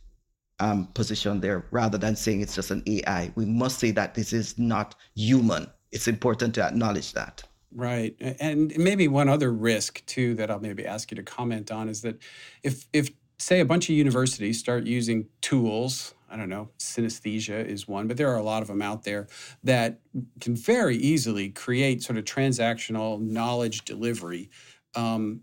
um, 0.62 0.86
position 0.94 1.40
there 1.40 1.66
rather 1.72 1.98
than 1.98 2.14
saying 2.14 2.40
it's 2.40 2.54
just 2.54 2.70
an 2.70 2.82
AI. 2.86 3.32
We 3.34 3.44
must 3.44 3.80
say 3.80 3.90
that 3.90 4.14
this 4.14 4.32
is 4.32 4.56
not 4.58 4.94
human. 5.16 5.66
It's 5.90 6.06
important 6.06 6.54
to 6.54 6.62
acknowledge 6.62 7.12
that. 7.14 7.42
Right. 7.74 8.14
And 8.20 8.72
maybe 8.76 9.08
one 9.08 9.28
other 9.28 9.52
risk 9.52 10.06
too 10.06 10.34
that 10.36 10.50
I'll 10.50 10.60
maybe 10.60 10.86
ask 10.86 11.10
you 11.10 11.16
to 11.16 11.22
comment 11.22 11.72
on 11.72 11.88
is 11.88 12.02
that 12.02 12.18
if 12.62 12.86
if 12.92 13.10
say 13.38 13.60
a 13.60 13.64
bunch 13.64 13.90
of 13.90 13.96
universities 13.96 14.58
start 14.58 14.84
using 14.84 15.26
tools 15.40 16.14
I 16.30 16.36
don't 16.36 16.48
know, 16.48 16.70
Synthesia 16.78 17.62
is 17.62 17.86
one, 17.86 18.08
but 18.08 18.16
there 18.16 18.30
are 18.30 18.38
a 18.38 18.42
lot 18.42 18.62
of 18.62 18.68
them 18.68 18.80
out 18.80 19.04
there 19.04 19.26
that 19.64 20.00
can 20.40 20.56
very 20.56 20.96
easily 20.96 21.50
create 21.50 22.02
sort 22.02 22.16
of 22.16 22.24
transactional 22.24 23.20
knowledge 23.20 23.84
delivery. 23.84 24.48
Um, 24.94 25.42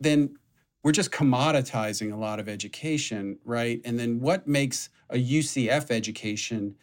then 0.00 0.36
we're 0.84 0.92
just 0.92 1.10
commoditizing 1.10 2.12
a 2.12 2.16
lot 2.16 2.38
of 2.38 2.48
education, 2.48 3.38
right? 3.44 3.80
And 3.84 3.98
then 3.98 4.20
what 4.20 4.46
makes 4.46 4.90
a 5.08 5.16
UCF 5.16 5.90
education 5.90 6.76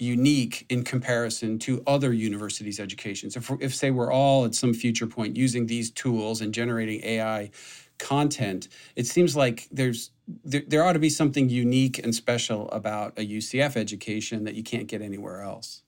unique 0.00 0.66
in 0.68 0.82
comparison 0.82 1.60
to 1.60 1.80
other 1.86 2.12
universities' 2.12 2.80
educations? 2.80 3.36
If, 3.36 3.50
if 3.60 3.72
say 3.72 3.92
we're 3.92 4.12
all 4.12 4.44
at 4.44 4.56
some 4.56 4.74
future 4.74 5.06
point 5.06 5.36
using 5.36 5.66
these 5.66 5.92
tools 5.92 6.40
and 6.40 6.52
generating 6.52 7.02
AI 7.04 7.52
content, 7.98 8.68
it 8.96 9.06
seems 9.06 9.36
like 9.36 9.68
there's 9.70 10.10
there, 10.44 10.62
there 10.66 10.84
ought 10.84 10.94
to 10.94 10.98
be 10.98 11.10
something 11.10 11.48
unique 11.48 11.98
and 11.98 12.12
special 12.12 12.68
about 12.70 13.16
a 13.18 13.22
UCF 13.26 13.76
education 13.76 14.44
that 14.44 14.54
you 14.54 14.64
can't 14.64 14.88
get 14.88 15.00
anywhere 15.00 15.42
else. 15.42 15.83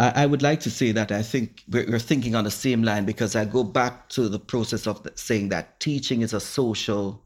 I, 0.00 0.26
would 0.26 0.42
like 0.42 0.60
to 0.60 0.70
say 0.70 0.92
that 0.92 1.10
I 1.10 1.22
think 1.22 1.64
we're, 1.68 1.98
thinking 1.98 2.36
on 2.36 2.44
the 2.44 2.52
same 2.52 2.84
line 2.84 3.04
because 3.04 3.34
I 3.34 3.44
go 3.44 3.64
back 3.64 4.08
to 4.10 4.28
the 4.28 4.38
process 4.38 4.86
of 4.86 5.04
saying 5.16 5.48
that 5.48 5.80
teaching 5.80 6.22
is 6.22 6.32
a 6.32 6.40
social 6.40 7.24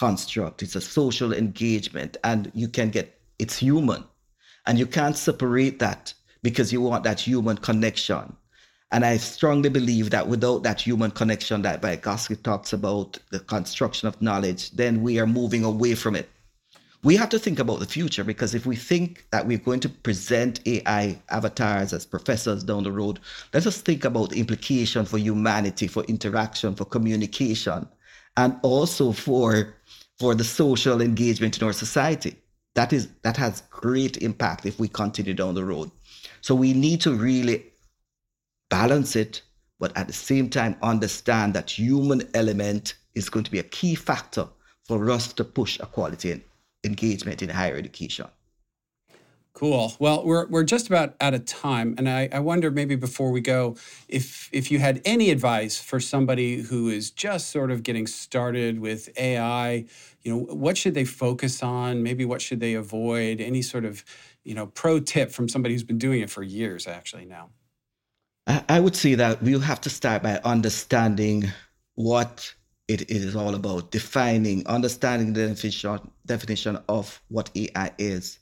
construct, 0.00 0.62
it's 0.62 0.74
a 0.74 0.80
social 0.80 1.34
engagement, 1.34 2.16
and 2.24 2.50
you 2.54 2.68
can 2.68 2.88
get 2.90 3.20
it's 3.38 3.58
human, 3.58 4.04
and 4.66 4.78
you 4.78 4.86
can't 4.86 5.16
separate 5.16 5.80
that 5.80 6.14
because 6.42 6.72
you 6.72 6.80
want 6.80 7.04
that 7.04 7.20
human 7.20 7.58
connection. 7.58 8.36
And 8.90 9.04
I 9.04 9.18
strongly 9.18 9.68
believe 9.68 10.10
that 10.10 10.28
without 10.28 10.62
that 10.62 10.80
human 10.80 11.10
connection 11.10 11.62
that 11.62 11.82
Vygotsky 11.82 12.42
talks 12.42 12.72
about, 12.72 13.18
the 13.30 13.40
construction 13.40 14.08
of 14.08 14.20
knowledge, 14.20 14.70
then 14.70 15.02
we 15.02 15.18
are 15.18 15.26
moving 15.26 15.64
away 15.64 15.94
from 15.94 16.16
it. 16.16 16.28
We 17.04 17.16
have 17.16 17.30
to 17.30 17.38
think 17.40 17.58
about 17.58 17.80
the 17.80 17.86
future 17.86 18.22
because 18.22 18.54
if 18.54 18.64
we 18.64 18.76
think 18.76 19.26
that 19.32 19.44
we're 19.44 19.58
going 19.58 19.80
to 19.80 19.88
present 19.88 20.60
AI 20.68 21.20
avatars 21.30 21.92
as 21.92 22.06
professors 22.06 22.62
down 22.62 22.84
the 22.84 22.92
road, 22.92 23.18
let 23.52 23.66
us 23.66 23.80
think 23.80 24.04
about 24.04 24.30
the 24.30 24.38
implication 24.38 25.04
for 25.04 25.18
humanity, 25.18 25.88
for 25.88 26.04
interaction, 26.04 26.76
for 26.76 26.84
communication, 26.84 27.88
and 28.36 28.56
also 28.62 29.10
for 29.10 29.74
for 30.20 30.36
the 30.36 30.44
social 30.44 31.00
engagement 31.00 31.58
in 31.58 31.66
our 31.66 31.72
society. 31.72 32.36
That 32.76 32.92
is 32.92 33.08
that 33.22 33.36
has 33.36 33.62
great 33.62 34.18
impact 34.18 34.64
if 34.64 34.78
we 34.78 34.86
continue 34.86 35.34
down 35.34 35.56
the 35.56 35.64
road. 35.64 35.90
So 36.40 36.54
we 36.54 36.72
need 36.72 37.00
to 37.00 37.14
really 37.14 37.64
balance 38.70 39.16
it, 39.16 39.42
but 39.80 39.96
at 39.96 40.06
the 40.06 40.12
same 40.12 40.48
time 40.48 40.76
understand 40.82 41.54
that 41.54 41.68
human 41.68 42.28
element 42.34 42.94
is 43.16 43.28
going 43.28 43.44
to 43.44 43.50
be 43.50 43.58
a 43.58 43.64
key 43.64 43.96
factor 43.96 44.46
for 44.86 45.10
us 45.10 45.32
to 45.32 45.42
push 45.42 45.80
equality 45.80 46.30
and 46.30 46.42
engagement 46.84 47.42
in 47.42 47.48
higher 47.48 47.76
education. 47.76 48.26
Cool. 49.54 49.94
Well, 49.98 50.24
we're, 50.24 50.46
we're 50.46 50.64
just 50.64 50.86
about 50.86 51.14
out 51.20 51.34
of 51.34 51.44
time. 51.44 51.94
And 51.98 52.08
I, 52.08 52.28
I 52.32 52.38
wonder 52.38 52.70
maybe 52.70 52.96
before 52.96 53.30
we 53.30 53.42
go, 53.42 53.76
if 54.08 54.48
if 54.50 54.70
you 54.70 54.78
had 54.78 55.02
any 55.04 55.30
advice 55.30 55.78
for 55.78 56.00
somebody 56.00 56.62
who 56.62 56.88
is 56.88 57.10
just 57.10 57.50
sort 57.50 57.70
of 57.70 57.82
getting 57.82 58.06
started 58.06 58.80
with 58.80 59.10
AI, 59.18 59.84
you 60.22 60.32
know, 60.32 60.38
what 60.54 60.78
should 60.78 60.94
they 60.94 61.04
focus 61.04 61.62
on? 61.62 62.02
Maybe 62.02 62.24
what 62.24 62.40
should 62.40 62.60
they 62.60 62.74
avoid? 62.74 63.40
Any 63.40 63.60
sort 63.60 63.84
of, 63.84 64.04
you 64.42 64.54
know, 64.54 64.66
pro 64.68 64.98
tip 65.00 65.30
from 65.30 65.48
somebody 65.48 65.74
who's 65.74 65.84
been 65.84 65.98
doing 65.98 66.22
it 66.22 66.30
for 66.30 66.42
years 66.42 66.86
actually 66.86 67.26
now? 67.26 67.50
I 68.46 68.80
would 68.80 68.96
say 68.96 69.14
that 69.14 69.42
we'll 69.42 69.60
have 69.60 69.80
to 69.82 69.90
start 69.90 70.22
by 70.22 70.40
understanding 70.44 71.52
what 71.94 72.54
it 73.00 73.10
is 73.10 73.34
all 73.34 73.54
about, 73.54 73.90
defining, 73.90 74.66
understanding 74.66 75.32
the 75.32 75.48
definition, 75.48 76.10
definition 76.26 76.78
of 76.88 77.20
what 77.28 77.50
AI 77.54 77.90
is. 77.98 78.38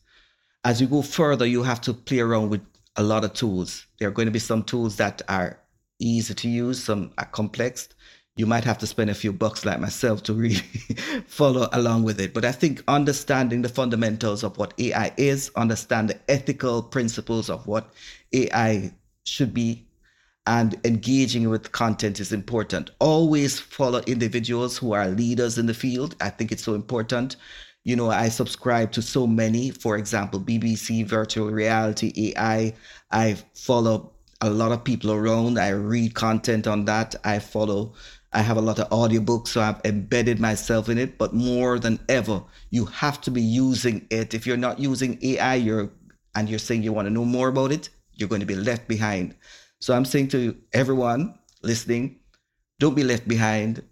As 0.65 0.81
you 0.81 0.87
go 0.87 1.03
further, 1.03 1.47
you 1.47 1.63
have 1.63 1.81
to 1.83 1.95
play 1.95 2.21
around 2.21 2.51
with 2.51 2.63
a 2.97 3.03
lot 3.03 3.25
of 3.25 3.33
tools. 3.33 3.87
There 3.99 4.09
are 4.09 4.13
going 4.13 4.27
to 4.27 4.33
be 4.33 4.39
some 4.39 4.63
tools 4.63 4.97
that 4.97 5.23
are 5.29 5.59
easy 5.99 6.35
to 6.35 6.49
use, 6.49 6.83
some 6.83 7.13
are 7.19 7.27
complex. 7.27 7.89
You 8.37 8.47
might 8.47 8.65
have 8.65 8.79
to 8.79 8.87
spend 8.87 9.11
a 9.11 9.15
few 9.15 9.33
bucks 9.33 9.65
like 9.65 9.81
myself 9.81 10.23
to 10.25 10.35
really 10.35 10.55
follow 11.27 11.69
along 11.73 12.05
with 12.05 12.21
it. 12.21 12.33
But 12.33 12.45
I 12.45 12.53
think 12.53 12.83
understanding 12.89 13.63
the 13.63 13.69
fundamentals 13.69 14.43
of 14.43 14.57
what 14.57 14.73
AI 14.79 15.13
is, 15.17 15.51
understand 15.57 16.09
the 16.09 16.19
ethical 16.31 16.83
principles 16.83 17.51
of 17.51 17.67
what 17.67 17.93
AI 18.33 18.93
should 19.25 19.53
be 19.53 19.87
and 20.51 20.81
engaging 20.85 21.49
with 21.49 21.71
content 21.71 22.19
is 22.19 22.33
important. 22.33 22.91
Always 22.99 23.61
follow 23.61 24.01
individuals 24.01 24.77
who 24.77 24.93
are 24.93 25.07
leaders 25.07 25.59
in 25.59 25.67
the 25.67 25.75
field. 25.75 26.17
I 26.21 26.31
think 26.31 26.51
it's 26.51 26.65
so 26.65 26.75
important. 26.75 27.37
You 27.85 27.95
know, 27.95 28.11
I 28.11 28.31
subscribe 28.31 28.91
to 28.93 29.01
so 29.01 29.29
many, 29.29 29.71
for 29.71 29.97
example, 29.97 30.41
BBC 30.41 31.07
Virtual 31.07 31.53
Reality 31.53 32.33
AI. 32.35 32.75
I 33.13 33.37
follow 33.55 34.13
a 34.41 34.51
lot 34.51 34.73
of 34.73 34.83
people 34.83 35.13
around. 35.13 35.57
I 35.57 35.69
read 35.69 36.15
content 36.15 36.67
on 36.67 36.85
that. 36.87 37.15
I 37.23 37.39
follow, 37.39 37.95
I 38.33 38.43
have 38.43 38.57
a 38.57 38.61
lot 38.61 38.81
of 38.81 38.91
audiobooks, 38.91 39.49
so 39.49 39.61
I've 39.61 39.81
embedded 39.85 40.41
myself 40.41 40.89
in 40.89 40.99
it. 40.99 41.17
But 41.17 41.33
more 41.33 41.79
than 41.79 42.01
ever, 42.09 42.43
you 42.71 42.87
have 42.87 43.21
to 43.21 43.31
be 43.31 43.41
using 43.41 44.05
it. 44.11 44.35
If 44.35 44.49
you're 44.49 44.57
not 44.57 44.81
using 44.81 45.17
AI, 45.23 45.55
you're 45.55 45.93
and 46.35 46.49
you're 46.49 46.59
saying 46.59 46.83
you 46.83 46.93
want 46.93 47.07
to 47.07 47.15
know 47.15 47.25
more 47.25 47.49
about 47.49 47.71
it, 47.71 47.89
you're 48.15 48.29
going 48.29 48.41
to 48.41 48.47
be 48.47 48.57
left 48.57 48.89
behind. 48.89 49.37
So 49.81 49.95
I'm 49.95 50.05
saying 50.05 50.29
to 50.29 50.57
everyone 50.75 51.39
listening, 51.63 52.21
don't 52.79 52.95
be 52.95 53.03
left 53.03 53.27
behind. 53.27 53.83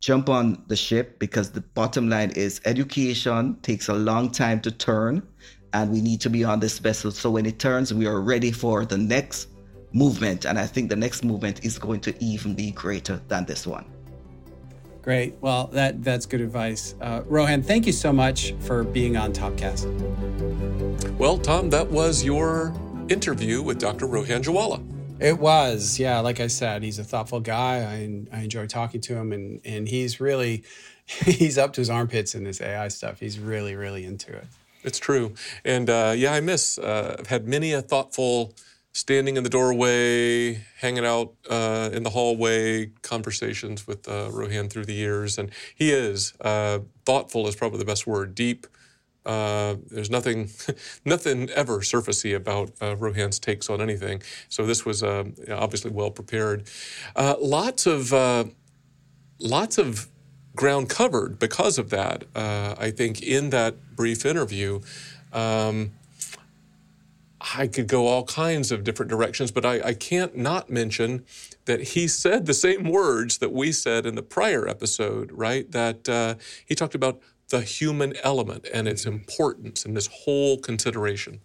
Jump 0.00 0.28
on 0.28 0.62
the 0.68 0.76
ship 0.76 1.18
because 1.18 1.50
the 1.50 1.62
bottom 1.62 2.08
line 2.08 2.30
is 2.30 2.60
education 2.64 3.58
takes 3.62 3.88
a 3.88 3.94
long 3.94 4.30
time 4.30 4.60
to 4.60 4.70
turn, 4.70 5.26
and 5.72 5.90
we 5.90 6.00
need 6.00 6.20
to 6.20 6.30
be 6.30 6.44
on 6.44 6.60
this 6.60 6.78
vessel. 6.78 7.10
So 7.10 7.30
when 7.30 7.44
it 7.44 7.58
turns, 7.58 7.92
we 7.92 8.06
are 8.06 8.20
ready 8.20 8.52
for 8.52 8.84
the 8.84 8.98
next 8.98 9.48
movement. 9.92 10.44
And 10.44 10.58
I 10.58 10.66
think 10.66 10.90
the 10.90 10.96
next 10.96 11.24
movement 11.24 11.64
is 11.64 11.76
going 11.76 12.00
to 12.02 12.24
even 12.24 12.54
be 12.54 12.70
greater 12.70 13.20
than 13.26 13.46
this 13.46 13.66
one. 13.66 13.86
Great. 15.02 15.36
Well, 15.40 15.68
that 15.68 16.04
that's 16.04 16.26
good 16.26 16.40
advice. 16.40 16.94
Uh, 17.00 17.22
Rohan, 17.26 17.62
thank 17.62 17.86
you 17.86 17.92
so 17.92 18.12
much 18.12 18.54
for 18.60 18.84
being 18.84 19.16
on 19.16 19.32
Topcast. 19.32 19.86
Well, 21.18 21.38
Tom, 21.38 21.70
that 21.70 21.88
was 21.88 22.22
your 22.22 22.74
interview 23.08 23.62
with 23.62 23.78
Dr. 23.78 24.06
Rohan 24.06 24.42
Jowallah. 24.42 24.82
It 25.18 25.38
was, 25.38 25.98
yeah. 25.98 26.20
Like 26.20 26.40
I 26.40 26.46
said, 26.46 26.82
he's 26.82 26.98
a 26.98 27.04
thoughtful 27.04 27.40
guy. 27.40 27.78
I, 27.78 28.36
I 28.36 28.42
enjoy 28.42 28.66
talking 28.66 29.00
to 29.02 29.16
him, 29.16 29.32
and 29.32 29.60
and 29.64 29.88
he's 29.88 30.20
really 30.20 30.62
he's 31.06 31.56
up 31.56 31.72
to 31.74 31.80
his 31.80 31.90
armpits 31.90 32.34
in 32.34 32.44
this 32.44 32.60
AI 32.60 32.88
stuff. 32.88 33.20
He's 33.20 33.38
really 33.38 33.74
really 33.74 34.04
into 34.04 34.34
it. 34.34 34.46
It's 34.82 34.98
true, 34.98 35.34
and 35.64 35.88
uh, 35.88 36.12
yeah, 36.16 36.32
I 36.32 36.40
miss. 36.40 36.78
Uh, 36.78 37.16
I've 37.18 37.28
had 37.28 37.48
many 37.48 37.72
a 37.72 37.82
thoughtful 37.82 38.54
standing 38.92 39.36
in 39.36 39.42
the 39.42 39.50
doorway, 39.50 40.54
hanging 40.78 41.04
out 41.04 41.34
uh, 41.50 41.90
in 41.92 42.02
the 42.02 42.10
hallway, 42.10 42.86
conversations 43.02 43.86
with 43.86 44.08
uh, 44.08 44.30
Rohan 44.30 44.68
through 44.68 44.84
the 44.84 44.94
years, 44.94 45.38
and 45.38 45.50
he 45.74 45.90
is 45.90 46.34
uh, 46.40 46.80
thoughtful 47.04 47.48
is 47.48 47.56
probably 47.56 47.78
the 47.78 47.84
best 47.84 48.06
word. 48.06 48.34
Deep. 48.34 48.66
Uh, 49.26 49.76
there's 49.90 50.08
nothing, 50.08 50.48
nothing 51.04 51.50
ever 51.50 51.80
surfacey 51.80 52.34
about 52.34 52.70
uh, 52.80 52.96
Rohan's 52.96 53.38
takes 53.38 53.68
on 53.68 53.80
anything. 53.80 54.22
So 54.48 54.64
this 54.64 54.84
was 54.84 55.02
uh, 55.02 55.24
obviously 55.50 55.90
well 55.90 56.10
prepared. 56.10 56.68
lots 57.16 57.86
of, 57.86 58.12
lots 59.38 59.78
of 59.78 60.08
ground 60.54 60.88
covered 60.88 61.38
because 61.38 61.76
of 61.76 61.90
that. 61.90 62.24
I 62.34 62.90
think 62.90 63.22
in 63.22 63.50
that 63.50 63.96
brief 63.96 64.24
interview. 64.24 64.80
Um, 65.32 65.92
I 67.54 67.66
could 67.66 67.86
go 67.86 68.06
all 68.06 68.24
kinds 68.24 68.72
of 68.72 68.82
different 68.82 69.10
directions, 69.10 69.50
but 69.50 69.64
I, 69.64 69.80
I, 69.80 69.94
can't 69.94 70.36
not 70.36 70.70
mention 70.70 71.24
that 71.66 71.80
he 71.80 72.08
said 72.08 72.46
the 72.46 72.54
same 72.54 72.84
words 72.84 73.38
that 73.38 73.52
we 73.52 73.72
said 73.72 74.06
in 74.06 74.14
the 74.14 74.22
prior 74.22 74.66
episode, 74.66 75.30
right? 75.32 75.70
That 75.70 76.08
uh, 76.08 76.34
he 76.64 76.74
talked 76.74 76.94
about 76.94 77.20
the 77.50 77.62
human 77.62 78.14
element 78.22 78.66
and 78.72 78.88
its 78.88 79.06
importance 79.06 79.84
in 79.84 79.94
this 79.94 80.08
whole 80.08 80.58
consideration. 80.58 81.40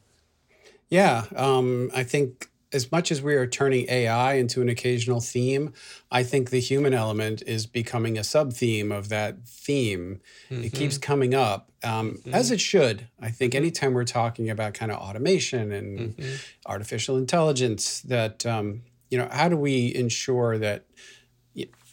Yeah, 0.89 1.25
um, 1.35 1.91
I 1.95 2.03
think 2.03 2.49
as 2.73 2.91
much 2.91 3.11
as 3.11 3.21
we 3.21 3.35
are 3.35 3.47
turning 3.47 3.85
AI 3.89 4.33
into 4.33 4.61
an 4.61 4.69
occasional 4.69 5.19
theme, 5.19 5.73
I 6.09 6.23
think 6.23 6.49
the 6.49 6.59
human 6.59 6.93
element 6.93 7.43
is 7.45 7.65
becoming 7.65 8.17
a 8.17 8.23
sub 8.23 8.53
theme 8.53 8.91
of 8.91 9.09
that 9.09 9.45
theme. 9.45 10.21
Mm-hmm. 10.49 10.63
It 10.63 10.73
keeps 10.73 10.97
coming 10.97 11.33
up, 11.33 11.69
um, 11.83 12.11
mm-hmm. 12.11 12.33
as 12.33 12.51
it 12.51 12.61
should. 12.61 13.07
I 13.19 13.29
think 13.29 13.55
anytime 13.55 13.93
we're 13.93 14.05
talking 14.05 14.49
about 14.49 14.73
kind 14.73 14.91
of 14.91 14.99
automation 14.99 15.71
and 15.71 16.15
mm-hmm. 16.15 16.35
artificial 16.65 17.17
intelligence, 17.17 18.01
that, 18.01 18.45
um, 18.45 18.83
you 19.09 19.17
know, 19.17 19.27
how 19.29 19.49
do 19.49 19.57
we 19.57 19.93
ensure 19.93 20.57
that 20.57 20.85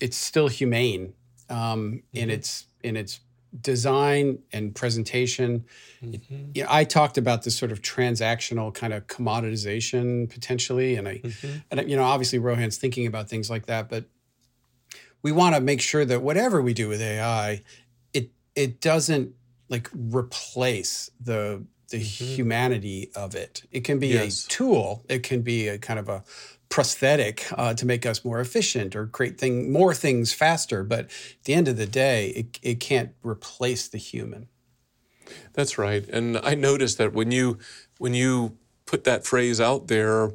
it's 0.01 0.17
still 0.17 0.49
humane 0.49 1.15
um, 1.51 2.03
in 2.13 2.23
mm-hmm. 2.23 2.31
its 2.31 2.67
in 2.85 2.97
its 2.97 3.21
design 3.61 4.39
and 4.53 4.75
presentation. 4.75 5.65
Mm-hmm. 6.03 6.51
You 6.55 6.63
know, 6.65 6.69
I 6.71 6.85
talked 6.85 7.19
about 7.19 7.43
this 7.43 7.57
sort 7.57 7.73
of 7.73 7.83
transactional 7.83 8.73
kind 8.73 8.93
of 8.93 9.07
commoditization 9.07 10.29
potentially, 10.31 10.97
and 10.97 11.09
I, 11.09 11.19
mm-hmm. 11.19 11.59
and 11.71 11.91
you 11.91 11.97
know, 11.97 12.05
obviously 12.05 12.39
Rohan's 12.39 12.77
thinking 12.77 13.07
about 13.07 13.29
things 13.29 13.51
like 13.51 13.67
that, 13.67 13.89
but 13.89 14.05
we 15.23 15.33
want 15.33 15.55
to 15.55 15.61
make 15.61 15.81
sure 15.81 16.05
that 16.05 16.23
whatever 16.23 16.63
we 16.63 16.75
do 16.75 16.89
with 16.89 17.01
AI, 17.01 17.63
it 18.13 18.31
it 18.55 18.81
doesn't 18.81 19.35
like 19.69 19.91
replace 19.95 21.11
the 21.21 21.65
the 21.91 21.99
mm-hmm. 21.99 22.25
humanity 22.25 23.11
of 23.15 23.35
it. 23.35 23.63
It 23.71 23.81
can 23.81 23.99
be 23.99 24.09
yes. 24.09 24.45
a 24.45 24.49
tool. 24.49 25.05
It 25.09 25.23
can 25.23 25.43
be 25.43 25.69
a 25.69 25.79
kind 25.79 25.99
of 25.99 26.09
a 26.09 26.23
prosthetic 26.69 27.47
uh, 27.53 27.75
to 27.75 27.87
make 27.87 28.05
us 28.05 28.25
more 28.25 28.41
efficient 28.41 28.95
or 28.95 29.07
create 29.07 29.39
thing, 29.39 29.73
more 29.73 29.95
things 29.95 30.33
faster. 30.33 30.85
But 30.85 31.07
at 31.07 31.45
the 31.45 31.55
end 31.55 31.69
of 31.69 31.77
the 31.77 31.87
day, 31.87 32.29
it, 32.29 32.59
it 32.63 32.81
can't 32.81 33.13
replace 33.23 33.89
the 33.89 33.99
human. 33.99 34.49
That's 35.53 35.79
right. 35.79 36.07
And 36.09 36.39
I 36.39 36.55
noticed 36.55 36.99
that 36.99 37.13
when 37.13 37.31
you 37.31 37.59
when 37.99 38.15
you 38.15 38.57
put 38.87 39.05
that 39.05 39.27
phrase 39.27 39.61
out 39.61 39.89
there, 39.89 40.33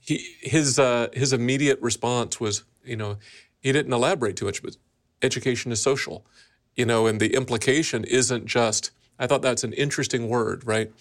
he, 0.00 0.34
his 0.40 0.78
uh, 0.78 1.08
his 1.12 1.32
immediate 1.32 1.80
response 1.80 2.40
was, 2.40 2.64
you 2.84 2.96
know, 2.96 3.16
he 3.60 3.72
didn't 3.72 3.92
elaborate 3.92 4.36
too 4.36 4.44
much, 4.44 4.62
but 4.62 4.76
education 5.22 5.72
is 5.72 5.80
social, 5.80 6.26
you 6.74 6.84
know, 6.84 7.06
and 7.06 7.20
the 7.20 7.34
implication 7.34 8.04
isn't 8.04 8.46
just. 8.46 8.90
I 9.18 9.26
thought 9.26 9.42
that's 9.42 9.64
an 9.64 9.72
interesting 9.72 10.28
word, 10.28 10.64
right? 10.64 10.92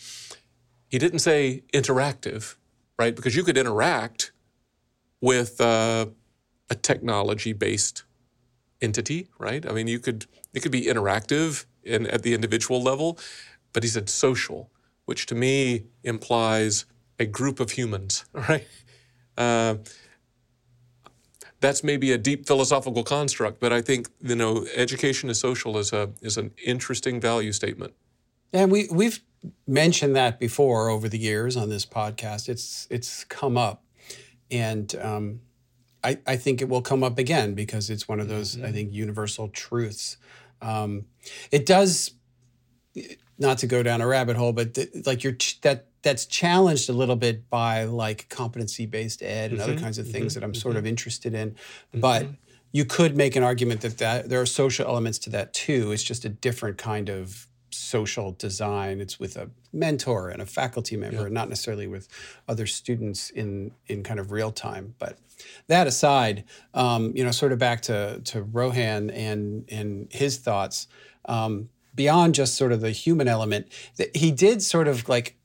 He 0.90 0.98
didn't 0.98 1.20
say 1.20 1.64
interactive, 1.74 2.56
right? 2.98 3.16
Because 3.16 3.36
you 3.36 3.44
could 3.44 3.58
interact 3.58 4.32
with 5.22 5.60
uh, 5.60 6.08
a 6.70 6.76
technology-based 6.76 8.04
entity, 8.82 9.28
right? 9.40 9.68
I 9.68 9.74
mean, 9.74 9.88
you 9.88 10.00
could 10.00 10.26
it 10.54 10.62
could 10.62 10.72
be 10.72 10.84
interactive 10.86 11.66
in, 11.84 12.08
at 12.08 12.24
the 12.24 12.34
individual 12.34 12.82
level, 12.82 13.20
but 13.74 13.84
he 13.84 13.90
said 13.90 14.10
social, 14.10 14.70
which 15.06 15.26
to 15.28 15.36
me 15.36 15.86
implies 16.04 16.86
a 17.20 17.26
group 17.26 17.60
of 17.60 17.72
humans, 17.72 18.26
right? 18.34 18.68
Uh, 19.38 19.76
that's 21.60 21.84
maybe 21.84 22.12
a 22.12 22.18
deep 22.18 22.46
philosophical 22.46 23.04
construct, 23.04 23.60
but 23.60 23.74
I 23.74 23.82
think 23.82 24.10
you 24.22 24.36
know 24.36 24.66
education 24.76 25.30
is 25.30 25.40
social 25.40 25.78
is 25.78 25.92
a 25.94 26.12
is 26.22 26.38
an 26.38 26.52
interesting 26.64 27.20
value 27.20 27.52
statement. 27.52 27.94
And 28.54 28.72
we 28.72 28.88
we've 28.92 29.22
mentioned 29.66 30.16
that 30.16 30.40
before 30.40 30.90
over 30.90 31.10
the 31.10 31.18
years 31.18 31.58
on 31.58 31.70
this 31.70 31.86
podcast. 31.86 32.48
It's 32.48 32.88
it's 32.90 33.24
come 33.24 33.58
up 33.58 33.84
and 34.52 34.94
um, 34.96 35.42
I, 36.04 36.20
I 36.26 36.36
think 36.38 36.62
it 36.62 36.70
will 36.70 36.82
come 36.82 37.04
up 37.04 37.18
again 37.18 37.54
because 37.54 37.90
it's 37.90 38.08
one 38.08 38.20
of 38.20 38.28
those 38.28 38.56
mm-hmm. 38.56 38.66
I 38.66 38.72
think 38.72 38.94
universal 38.94 39.50
truths. 39.50 40.18
Um, 40.62 41.06
it 41.52 41.66
does 41.66 42.12
not 43.38 43.58
to 43.60 43.68
go 43.68 43.84
down 43.84 44.02
a 44.02 44.08
rabbit 44.08 44.38
hole, 44.38 44.54
but 44.54 44.74
th- 44.74 44.90
like 45.06 45.24
you're 45.24 45.34
ch- 45.34 45.62
that 45.62 45.88
that's 46.02 46.26
challenged 46.26 46.90
a 46.90 46.94
little 46.94 47.16
bit 47.16 47.50
by 47.50 47.84
like 47.84 48.30
competency 48.30 48.86
based 48.86 49.22
ed 49.22 49.52
and 49.52 49.60
mm-hmm. 49.60 49.70
other 49.70 49.80
kinds 49.80 49.98
of 49.98 50.08
things 50.08 50.34
mm-hmm. 50.34 50.40
that 50.40 50.46
I'm 50.46 50.54
sort 50.54 50.76
of 50.76 50.82
mm-hmm. 50.82 50.90
interested 50.90 51.34
in, 51.34 51.56
but 51.94 52.24
mm-hmm. 52.24 52.34
you 52.72 52.86
could 52.86 53.18
make 53.18 53.36
an 53.36 53.44
argument 53.44 53.82
that, 53.82 53.98
that 53.98 54.30
there 54.30 54.42
are 54.42 54.46
social 54.46 54.88
elements 54.88 55.20
to 55.20 55.30
that 55.32 55.54
too. 55.54 55.92
It's 55.92 56.04
just 56.04 56.26
a 56.26 56.30
different 56.30 56.78
kind 56.78 57.10
of 57.10 57.48
social 57.78 58.32
design. 58.32 59.00
It's 59.00 59.20
with 59.20 59.38
a 59.38 59.50
mentor 59.72 60.30
and 60.30 60.42
a 60.42 60.46
faculty 60.46 60.98
member, 60.98 61.18
yeah. 61.18 61.26
and 61.26 61.34
not 61.34 61.50
necessarily 61.50 61.88
with 61.88 62.08
other 62.48 62.68
students 62.68 63.30
in 63.30 63.72
in 63.88 64.04
kind 64.04 64.20
of 64.20 64.32
real 64.32 64.52
time. 64.52 64.96
But 65.00 65.18
that 65.68 65.88
aside, 65.88 66.44
um, 66.74 67.14
you 67.16 67.24
know, 67.24 67.32
sort 67.32 67.52
of 67.52 67.60
back 67.60 67.82
to 67.84 68.22
to 68.26 68.42
Rohan 68.42 69.10
and 69.12 69.66
and 69.70 70.08
his 70.12 70.38
thoughts. 70.38 70.88
Um, 71.26 71.70
beyond 71.94 72.36
just 72.36 72.56
sort 72.56 72.72
of 72.72 72.80
the 72.80 72.92
human 72.92 73.28
element, 73.28 73.68
that 73.98 74.16
he 74.16 74.32
did 74.32 74.62
sort 74.62 74.88
of 74.88 75.10
like 75.10 75.37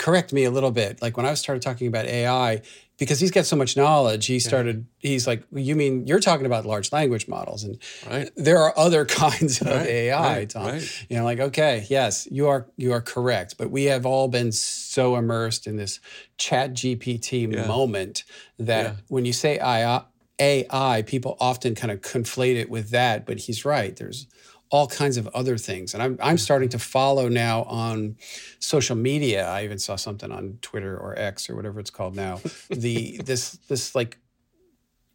correct 0.00 0.32
me 0.32 0.44
a 0.44 0.50
little 0.50 0.70
bit. 0.70 1.02
Like 1.02 1.16
when 1.16 1.26
I 1.26 1.34
started 1.34 1.62
talking 1.62 1.86
about 1.86 2.06
AI, 2.06 2.62
because 2.98 3.20
he's 3.20 3.30
got 3.30 3.44
so 3.44 3.54
much 3.54 3.76
knowledge, 3.76 4.26
he 4.26 4.40
started. 4.40 4.86
Yeah. 5.00 5.10
He's 5.10 5.26
like, 5.26 5.44
"You 5.52 5.76
mean 5.76 6.06
you're 6.06 6.20
talking 6.20 6.46
about 6.46 6.66
large 6.66 6.90
language 6.90 7.28
models?" 7.28 7.64
And 7.64 7.78
right. 8.10 8.30
there 8.34 8.58
are 8.58 8.76
other 8.78 9.04
kinds 9.22 9.60
of 9.60 9.68
right. 9.68 9.86
AI, 9.86 10.36
right. 10.38 10.50
Tom. 10.50 10.66
Right. 10.66 11.06
You 11.08 11.18
know, 11.18 11.24
like, 11.24 11.38
okay, 11.38 11.86
yes, 11.88 12.26
you 12.30 12.48
are 12.48 12.66
you 12.76 12.92
are 12.92 13.00
correct, 13.00 13.56
but 13.58 13.70
we 13.70 13.84
have 13.84 14.06
all 14.06 14.28
been 14.28 14.52
so 14.52 15.16
immersed 15.16 15.66
in 15.66 15.76
this 15.76 16.00
Chat 16.38 16.72
GPT 16.72 17.52
yeah. 17.52 17.66
moment 17.66 18.24
that 18.58 18.84
yeah. 18.84 18.94
when 19.08 19.26
you 19.26 19.34
say 19.34 19.58
AI, 19.58 20.02
AI, 20.38 21.02
people 21.02 21.36
often 21.40 21.74
kind 21.74 21.90
of 21.90 22.00
conflate 22.00 22.56
it 22.56 22.70
with 22.70 22.90
that. 22.90 23.26
But 23.26 23.40
he's 23.40 23.64
right. 23.64 23.94
There's 23.94 24.26
all 24.70 24.86
kinds 24.86 25.16
of 25.16 25.26
other 25.28 25.58
things. 25.58 25.94
And 25.94 26.02
I'm, 26.02 26.18
I'm 26.22 26.38
starting 26.38 26.68
to 26.70 26.78
follow 26.78 27.28
now 27.28 27.64
on 27.64 28.16
social 28.60 28.96
media. 28.96 29.48
I 29.48 29.64
even 29.64 29.78
saw 29.78 29.96
something 29.96 30.30
on 30.30 30.58
Twitter 30.62 30.96
or 30.96 31.18
X 31.18 31.50
or 31.50 31.56
whatever 31.56 31.80
it's 31.80 31.90
called 31.90 32.14
now. 32.14 32.40
the 32.70 33.20
this 33.24 33.52
this 33.68 33.94
like 33.94 34.18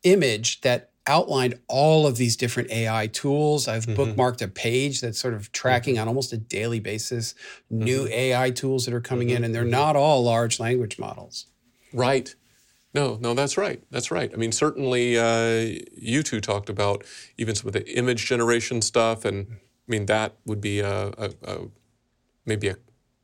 image 0.04 0.62
that 0.62 0.92
outlined 1.08 1.60
all 1.68 2.08
of 2.08 2.18
these 2.18 2.36
different 2.36 2.70
AI 2.72 3.08
tools. 3.08 3.68
I've 3.68 3.86
mm-hmm. 3.86 4.02
bookmarked 4.02 4.42
a 4.42 4.48
page 4.48 5.02
that's 5.02 5.20
sort 5.20 5.34
of 5.34 5.52
tracking 5.52 5.96
mm-hmm. 5.96 6.02
on 6.02 6.08
almost 6.08 6.34
a 6.34 6.38
daily 6.38 6.80
basis 6.80 7.36
new 7.70 8.06
mm-hmm. 8.06 8.14
AI 8.14 8.52
tools 8.52 8.86
that 8.86 8.94
are 8.94 9.02
coming 9.02 9.30
in, 9.30 9.38
mm-hmm. 9.38 9.46
and 9.46 9.56
they're 9.56 9.64
mm-hmm. 9.64 9.72
not 9.72 9.96
all 9.96 10.24
large 10.24 10.60
language 10.60 11.00
models. 11.00 11.46
Right. 11.94 12.36
No, 12.96 13.18
no, 13.20 13.34
that's 13.34 13.58
right. 13.58 13.84
That's 13.92 14.10
right. 14.10 14.32
I 14.34 14.38
mean, 14.38 14.54
certainly 14.54 15.20
uh, 15.20 15.84
you 15.98 16.24
two 16.24 16.40
talked 16.40 16.70
about 16.70 17.04
even 17.38 17.54
some 17.54 17.68
of 17.68 17.74
the 17.74 17.86
image 17.98 18.26
generation 18.26 18.82
stuff, 18.82 19.26
and 19.26 19.48
I 19.52 19.92
mean 19.92 20.06
that 20.06 20.36
would 20.46 20.62
be 20.62 20.80
a, 20.80 21.08
a, 21.08 21.32
a 21.44 21.58
maybe 22.46 22.70
a 22.70 22.78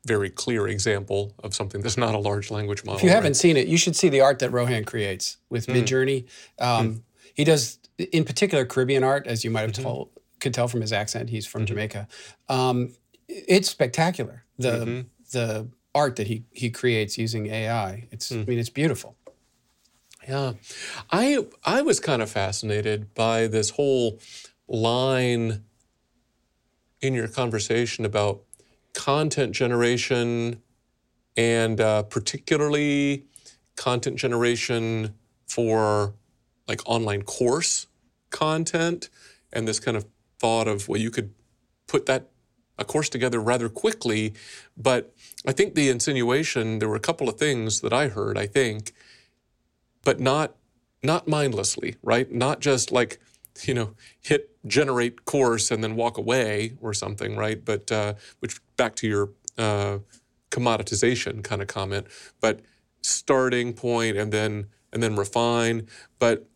very 0.06 0.30
clear 0.30 0.68
example 0.68 1.34
of 1.42 1.56
something 1.56 1.80
that's 1.82 1.98
not 1.98 2.14
a 2.14 2.18
large 2.18 2.52
language 2.52 2.84
model. 2.84 2.98
If 2.98 3.04
you 3.04 3.12
haven't 3.12 3.36
seen 3.36 3.56
it, 3.56 3.70
you 3.70 3.78
should 3.78 3.96
see 3.96 4.10
the 4.10 4.20
art 4.20 4.40
that 4.40 4.52
Rohan 4.52 4.84
creates 4.84 5.38
with 5.50 5.68
mm. 5.68 5.76
Midjourney. 5.76 6.26
Um, 6.60 6.96
mm. 6.96 7.02
he 7.34 7.46
does 7.46 7.80
in 7.98 8.26
particular 8.26 8.66
Caribbean 8.66 9.06
art, 9.06 9.26
as 9.26 9.46
you 9.46 9.52
might 9.52 9.62
have 9.62 9.72
told, 9.72 10.10
could 10.42 10.54
tell 10.54 10.68
from 10.68 10.82
his 10.82 10.92
accent. 10.92 11.30
He's 11.30 11.48
from 11.48 11.66
Jamaica. 11.66 12.10
Um, 12.50 12.94
it's 13.30 13.70
spectacular. 13.70 14.44
The 14.58 15.06
the 15.32 15.70
art 15.96 16.18
that 16.18 16.28
he 16.28 16.44
he 16.52 16.70
creates 16.72 17.18
using 17.18 17.48
AI. 17.48 18.10
It's 18.12 18.34
I 18.34 18.44
mean 18.44 18.60
it's 18.60 18.70
beautiful. 18.70 19.16
Yeah, 20.28 20.54
I 21.12 21.46
I 21.64 21.82
was 21.82 22.00
kind 22.00 22.22
of 22.22 22.30
fascinated 22.30 23.14
by 23.16 23.48
this 23.48 23.72
whole 23.72 24.20
line 24.68 25.64
in 27.02 27.14
your 27.16 27.28
conversation 27.28 28.06
about 28.06 28.44
content 28.94 29.54
generation 29.56 30.62
and 31.36 31.82
uh, 31.82 32.04
particularly 32.04 33.26
content 33.76 34.18
generation 34.18 35.16
for 35.48 36.14
like 36.68 36.82
online 36.86 37.24
course 37.24 37.88
content 38.30 39.10
and 39.52 39.68
this 39.68 39.80
kind 39.80 39.98
of 39.98 40.06
thought 40.40 40.68
of 40.68 40.88
well 40.88 41.00
you 41.02 41.10
could 41.10 41.34
put 41.88 42.06
that 42.06 42.30
a 42.78 42.86
course 42.86 43.10
together 43.10 43.40
rather 43.40 43.70
quickly. 43.70 44.34
But 44.78 45.14
i 45.48 45.52
think 45.52 45.74
the 45.74 45.90
insinuation 45.90 46.80
there 46.80 46.90
were 46.90 46.96
a 46.96 47.00
couple 47.00 47.28
of 47.28 47.38
things 47.38 47.82
that 47.82 47.92
i 47.94 48.08
heard 48.08 48.38
i 48.38 48.46
think 48.46 48.94
but 50.04 50.20
not 50.20 50.56
not 51.04 51.28
mindlessly, 51.28 51.96
right? 52.04 52.32
Not 52.32 52.60
just 52.60 52.92
like 52.92 53.20
you 53.64 53.74
know 53.74 53.96
hit 54.20 54.50
generate 54.68 55.26
course 55.26 55.72
and 55.72 55.84
then 55.84 55.96
walk 55.96 56.18
away 56.18 56.74
or 56.82 56.94
something, 56.94 57.36
right? 57.36 57.64
But 57.64 57.92
uh, 57.92 58.14
which 58.40 58.60
back 58.78 58.96
to 58.98 59.08
your 59.08 59.30
uh, 59.58 60.00
commoditization 60.52 61.44
kind 61.44 61.62
of 61.62 61.68
comment, 61.68 62.08
but 62.40 62.62
starting 63.02 63.74
point 63.74 64.18
and 64.18 64.32
then 64.32 64.68
and 64.94 65.02
then 65.02 65.16
refine. 65.16 65.88
But 66.20 66.48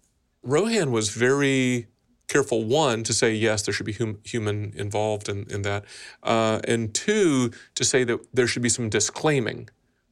Rohan 0.44 0.92
was 0.92 1.10
very 1.10 1.88
careful 2.28 2.64
one 2.64 3.04
to 3.04 3.14
say 3.14 3.34
yes 3.34 3.62
there 3.62 3.74
should 3.74 3.86
be 3.86 3.94
hum- 3.94 4.20
human 4.24 4.74
involved 4.76 5.30
in, 5.30 5.46
in 5.50 5.62
that 5.62 5.86
uh, 6.24 6.60
and 6.68 6.94
two 6.94 7.52
to 7.76 7.84
say 7.84 8.04
that 8.04 8.20
there 8.34 8.48
should 8.48 8.64
be 8.64 8.70
some 8.70 8.90
disclaiming 8.90 9.70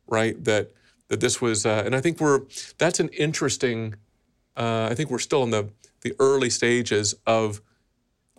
right 0.08 0.43
that 0.43 0.72
that 1.09 1.19
this 1.19 1.41
was, 1.41 1.65
uh, 1.65 1.83
and 1.85 1.95
I 1.95 2.01
think 2.01 2.19
we're 2.19 2.41
that's 2.77 2.99
an 2.99 3.09
interesting. 3.09 3.95
Uh, 4.55 4.87
I 4.91 4.95
think 4.95 5.09
we're 5.09 5.19
still 5.19 5.43
in 5.43 5.51
the 5.51 5.69
the 6.01 6.13
early 6.19 6.49
stages 6.49 7.15
of 7.25 7.61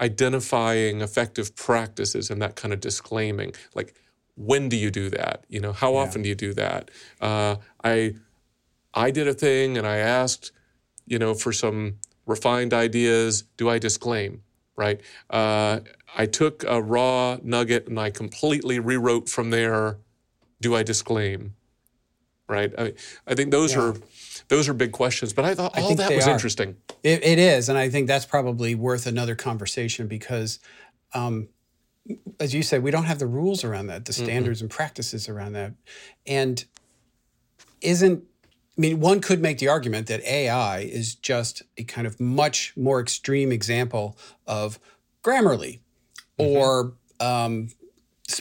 identifying 0.01 1.01
effective 1.01 1.55
practices 1.55 2.31
and 2.31 2.41
that 2.43 2.57
kind 2.57 2.75
of 2.75 2.81
disclaiming. 2.81 3.55
Like, 3.75 3.95
when 4.37 4.69
do 4.69 4.77
you 4.77 4.91
do 4.91 5.09
that? 5.11 5.45
You 5.49 5.61
know, 5.61 5.73
how 5.73 5.95
often 5.95 6.23
do 6.23 6.29
you 6.29 6.35
do 6.35 6.53
that? 6.55 6.91
Uh, 7.21 7.57
I 7.83 8.15
I 8.93 9.11
did 9.11 9.29
a 9.29 9.35
thing 9.35 9.77
and 9.79 9.87
I 9.87 9.97
asked, 9.99 10.53
you 11.07 11.19
know, 11.19 11.35
for 11.35 11.53
some 11.53 11.99
refined 12.27 12.73
ideas. 12.73 13.43
Do 13.57 13.69
I 13.69 13.79
disclaim? 13.79 14.43
Right. 14.77 15.01
Uh, 15.31 15.81
I 16.17 16.27
took 16.27 16.65
a 16.65 16.83
raw 16.83 17.39
nugget 17.43 17.87
and 17.87 17.99
I 17.99 18.11
completely 18.11 18.81
rewrote 18.81 19.29
from 19.29 19.51
there. 19.51 19.99
Do 20.61 20.75
I 20.75 20.83
disclaim? 20.83 21.55
Right? 22.49 22.73
I, 22.79 22.95
I 23.27 23.35
think 23.35 23.51
those 23.51 23.77
are 23.77 23.95
those 24.49 24.69
are 24.69 24.75
big 24.75 24.93
questions. 24.93 25.33
But 25.33 25.45
I 25.45 25.55
thought 25.55 25.77
all 25.79 25.87
think 25.87 25.99
that 25.99 26.15
was 26.15 26.27
are. 26.27 26.33
interesting. 26.33 26.77
It, 27.03 27.25
it 27.25 27.39
is, 27.39 27.69
and 27.69 27.79
I 27.79 27.89
think 27.89 28.07
that's 28.07 28.27
probably 28.27 28.75
worth 28.75 29.07
another 29.07 29.35
conversation 29.35 30.07
because, 30.07 30.61
um, 31.13 31.49
as 32.41 32.55
you 32.55 32.63
said, 32.63 32.83
we 32.83 32.91
don't 32.91 33.05
have 33.05 33.19
the 33.19 33.27
rules 33.27 33.65
around 33.65 33.87
that, 33.89 34.05
the 34.05 34.13
standards 34.13 34.61
and 34.61 34.71
practices 34.71 35.29
around 35.29 35.53
that, 35.53 35.73
and 36.27 36.65
isn't. 37.81 38.25
I 38.77 38.81
mean, 38.81 38.99
one 38.99 39.21
could 39.21 39.41
make 39.41 39.59
the 39.59 39.69
argument 39.69 40.09
that 40.09 40.21
AI 40.25 40.81
is 40.81 41.15
just 41.15 41.63
a 41.79 41.85
kind 41.85 42.09
of 42.09 42.19
much 42.19 42.73
more 42.77 43.01
extreme 43.01 43.53
example 43.53 44.19
of 44.49 44.81
Grammarly 45.23 45.79
or 46.39 46.95
um, 47.21 47.69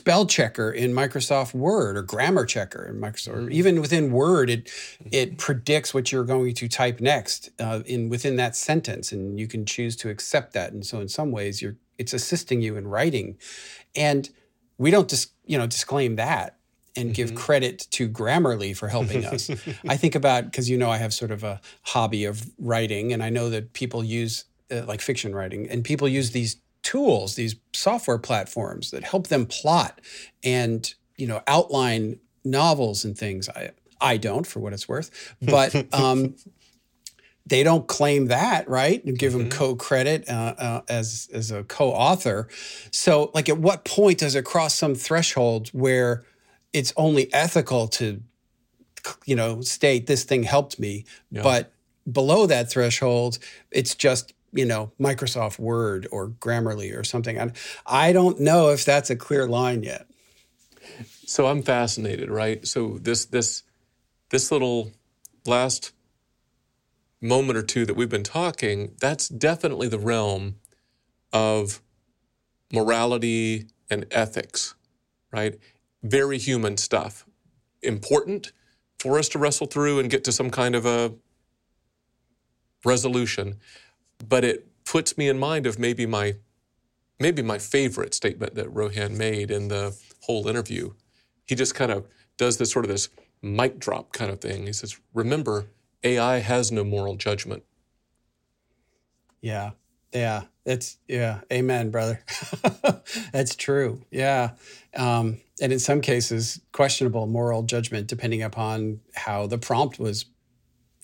spell 0.04 0.26
checker 0.26 0.70
in 0.70 0.92
Microsoft 0.92 1.54
Word 1.54 1.96
or 1.96 2.02
grammar 2.02 2.46
checker 2.46 2.86
in 2.86 3.00
Microsoft. 3.00 3.48
Or 3.48 3.50
even 3.50 3.80
within 3.80 4.12
Word, 4.12 4.50
it 4.50 4.70
it 5.12 5.38
predicts 5.38 5.94
what 5.94 6.12
you're 6.12 6.26
going 6.26 6.54
to 6.56 6.68
type 6.68 7.00
next 7.00 7.52
uh, 7.58 7.84
in 7.86 8.10
within 8.10 8.36
that 8.36 8.54
sentence, 8.54 9.14
and 9.14 9.40
you 9.40 9.48
can 9.48 9.66
choose 9.66 9.96
to 9.98 10.10
accept 10.10 10.52
that. 10.54 10.74
And 10.74 10.86
so, 10.86 11.00
in 11.00 11.08
some 11.08 11.32
ways, 11.32 11.62
you're 11.62 11.78
it's 11.98 12.12
assisting 12.12 12.62
you 12.62 12.76
in 12.76 12.86
writing, 12.86 13.38
and 13.96 14.30
we 14.78 14.92
don't 14.92 15.10
just 15.10 15.32
you 15.46 15.58
know 15.58 15.68
disclaim 15.68 16.18
that 16.18 16.58
and 16.98 17.14
give 17.14 17.34
credit 17.34 17.88
to 17.92 18.10
Grammarly 18.10 18.76
for 18.76 18.90
helping 18.90 19.26
us. 19.34 19.50
I 19.88 19.96
think 19.96 20.16
about 20.16 20.44
because 20.44 20.70
you 20.70 20.78
know 20.78 20.92
I 20.92 20.98
have 20.98 21.14
sort 21.14 21.32
of 21.32 21.46
a 21.46 21.62
hobby 21.84 22.26
of 22.26 22.52
writing, 22.60 23.14
and 23.14 23.24
I 23.24 23.30
know 23.30 23.50
that 23.52 23.72
people 23.72 24.04
use 24.04 24.44
uh, 24.70 24.84
like 24.86 25.00
fiction 25.00 25.34
writing, 25.34 25.70
and 25.70 25.82
people 25.82 26.10
use 26.10 26.32
these 26.32 26.58
tools, 26.84 27.36
these 27.36 27.56
software 27.74 28.20
platforms 28.20 28.92
that 28.92 29.04
help 29.04 29.28
them 29.28 29.46
plot 29.46 30.00
and 30.44 30.94
you 31.18 31.28
know 31.28 31.42
outline 31.48 32.20
novels 32.44 33.04
and 33.04 33.18
things. 33.18 33.50
I 33.50 33.72
I 34.00 34.18
don't, 34.18 34.46
for 34.46 34.60
what 34.60 34.74
it's 34.74 34.88
worth, 34.88 35.36
but 35.42 35.94
um, 35.94 36.36
they 37.46 37.64
don't 37.64 37.88
claim 37.88 38.28
that, 38.28 38.70
right? 38.70 39.04
And 39.04 39.18
give 39.18 39.34
them 39.34 39.50
co-credit 39.50 40.30
uh, 40.30 40.56
uh, 40.58 40.82
as 40.88 41.30
as 41.34 41.52
a 41.52 41.64
co-author. 41.64 42.48
So, 42.92 43.32
like, 43.34 43.50
at 43.50 43.58
what 43.58 43.86
point 43.86 44.20
does 44.20 44.36
it 44.36 44.46
cross 44.46 44.76
some 44.76 44.96
threshold 44.96 45.70
where 45.70 46.24
it's 46.74 46.94
only 46.98 47.32
ethical 47.34 47.88
to, 47.88 48.22
you 49.26 49.36
know, 49.36 49.62
state 49.62 50.08
this 50.08 50.24
thing 50.24 50.44
helped 50.44 50.80
me, 50.80 51.06
but 51.44 51.74
below 52.12 52.46
that 52.48 52.70
threshold, 52.70 53.40
it's 53.72 53.96
just 53.96 54.34
you 54.54 54.66
know 54.66 54.92
Microsoft 55.00 55.60
Word 55.60 56.08
or 56.12 56.30
Grammarly 56.30 56.98
or 56.98 57.04
something. 57.04 57.38
And 57.38 57.54
I 57.86 58.14
don't 58.14 58.40
know 58.40 58.70
if 58.70 58.86
that's 58.86 59.10
a 59.10 59.16
clear 59.16 59.48
line 59.48 59.84
yet. 59.84 60.08
So 61.26 61.48
I'm 61.48 61.64
fascinated, 61.64 62.30
right? 62.30 62.66
So 62.68 62.98
this 63.02 63.26
this 63.26 63.64
this 64.30 64.52
little 64.52 64.92
last 65.46 65.94
moment 67.22 67.58
or 67.58 67.64
two 67.64 67.86
that 67.86 67.96
we've 67.96 68.10
been 68.10 68.24
talking, 68.24 68.96
that's 69.00 69.30
definitely 69.30 69.88
the 69.88 70.00
realm 70.00 70.56
of 71.32 71.82
morality 72.72 73.68
and 73.90 74.06
ethics, 74.12 74.76
right? 75.32 75.58
Very 76.02 76.38
human 76.38 76.78
stuff. 76.78 77.26
Important 77.82 78.52
for 79.00 79.18
us 79.18 79.30
to 79.30 79.40
wrestle 79.40 79.68
through 79.68 80.00
and 80.00 80.10
get 80.10 80.24
to 80.26 80.32
some 80.32 80.50
kind 80.50 80.76
of 80.76 80.86
a 80.86 81.14
resolution, 82.86 83.60
but 84.28 84.44
it 84.44 84.68
puts 84.86 85.18
me 85.18 85.28
in 85.30 85.40
mind 85.40 85.66
of 85.66 85.80
maybe 85.80 86.06
my 86.06 86.36
maybe 87.20 87.42
my 87.42 87.58
favorite 87.58 88.14
statement 88.14 88.56
that 88.56 88.70
Rohan 88.70 89.18
made 89.18 89.52
in 89.52 89.68
the 89.68 89.96
whole 90.22 90.48
interview. 90.48 90.94
He 91.46 91.56
just 91.56 91.76
kind 91.76 91.92
of 91.92 92.08
does 92.38 92.58
this 92.58 92.72
sort 92.72 92.86
of 92.86 92.92
this 92.92 93.10
mic 93.42 93.80
drop 93.80 94.14
kind 94.14 94.32
of 94.32 94.42
thing. 94.42 94.66
He 94.66 94.74
says, 94.74 95.00
"Remember, 95.14 95.68
AI 96.04 96.40
has 96.40 96.72
no 96.72 96.84
moral 96.84 97.16
judgment." 97.16 97.64
Yeah. 99.42 99.72
Yeah. 100.14 100.44
It's 100.66 100.98
yeah. 101.08 101.42
Amen, 101.52 101.92
brother. 101.92 102.24
That's 103.34 103.56
true. 103.56 104.02
Yeah. 104.12 104.52
Um, 104.96 105.40
and 105.62 105.74
in 105.74 105.80
some 105.80 106.02
cases, 106.02 106.62
questionable 106.72 107.28
moral 107.28 107.64
judgment, 107.64 108.08
depending 108.08 108.42
upon 108.42 109.02
how 109.16 109.48
the 109.48 109.58
prompt 109.58 110.00
was 110.00 110.26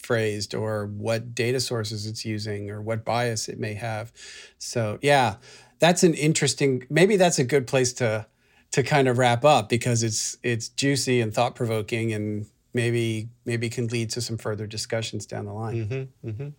phrased 0.02 0.56
or 0.56 0.88
what 0.88 1.36
data 1.36 1.60
sources 1.60 2.06
it's 2.06 2.26
using 2.26 2.70
or 2.70 2.82
what 2.82 3.06
bias 3.06 3.48
it 3.48 3.60
may 3.60 3.74
have. 3.74 4.12
So 4.58 5.00
yeah, 5.02 5.36
that's 5.80 6.04
an 6.04 6.14
interesting 6.14 6.86
maybe 6.90 7.18
that's 7.18 7.40
a 7.40 7.44
good 7.44 7.68
place 7.68 7.94
to 7.94 8.26
to 8.72 8.84
kind 8.84 9.08
of 9.08 9.18
wrap 9.18 9.44
up 9.46 9.70
because 9.70 10.04
it's 10.04 10.38
it's 10.44 10.70
juicy 10.70 11.22
and 11.22 11.34
thought 11.34 11.56
provoking 11.56 12.14
and 12.14 12.46
maybe 12.74 13.30
maybe 13.46 13.70
can 13.70 13.88
lead 13.88 14.10
to 14.12 14.22
some 14.22 14.38
further 14.38 14.68
discussions 14.68 15.26
down 15.26 15.46
the 15.46 15.54
line. 15.54 15.76
Mm-hmm, 15.76 16.30
mm-hmm. 16.30 16.50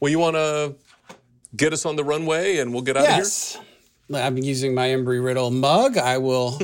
Well, 0.00 0.10
you 0.10 0.18
want 0.18 0.36
to 0.36 0.74
get 1.54 1.72
us 1.72 1.84
on 1.86 1.96
the 1.96 2.04
runway 2.04 2.58
and 2.58 2.72
we'll 2.72 2.82
get 2.82 2.96
out 2.96 3.04
of 3.04 3.08
here? 3.08 3.18
Yes. 3.18 3.58
I'm 4.14 4.38
using 4.38 4.72
my 4.72 4.88
Embry 4.88 5.22
Riddle 5.22 5.50
mug. 5.50 5.98
I 5.98 6.18
will 6.18 6.60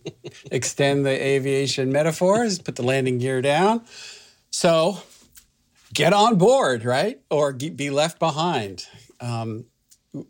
extend 0.50 1.04
the 1.04 1.10
aviation 1.10 1.92
metaphors, 1.92 2.58
put 2.58 2.76
the 2.76 2.82
landing 2.82 3.18
gear 3.18 3.42
down. 3.42 3.84
So 4.50 4.98
get 5.96 6.12
on 6.12 6.36
board, 6.36 6.84
right? 6.84 7.20
Or 7.30 7.52
be 7.52 7.90
left 7.90 8.18
behind. 8.18 8.86
Um, 9.18 9.64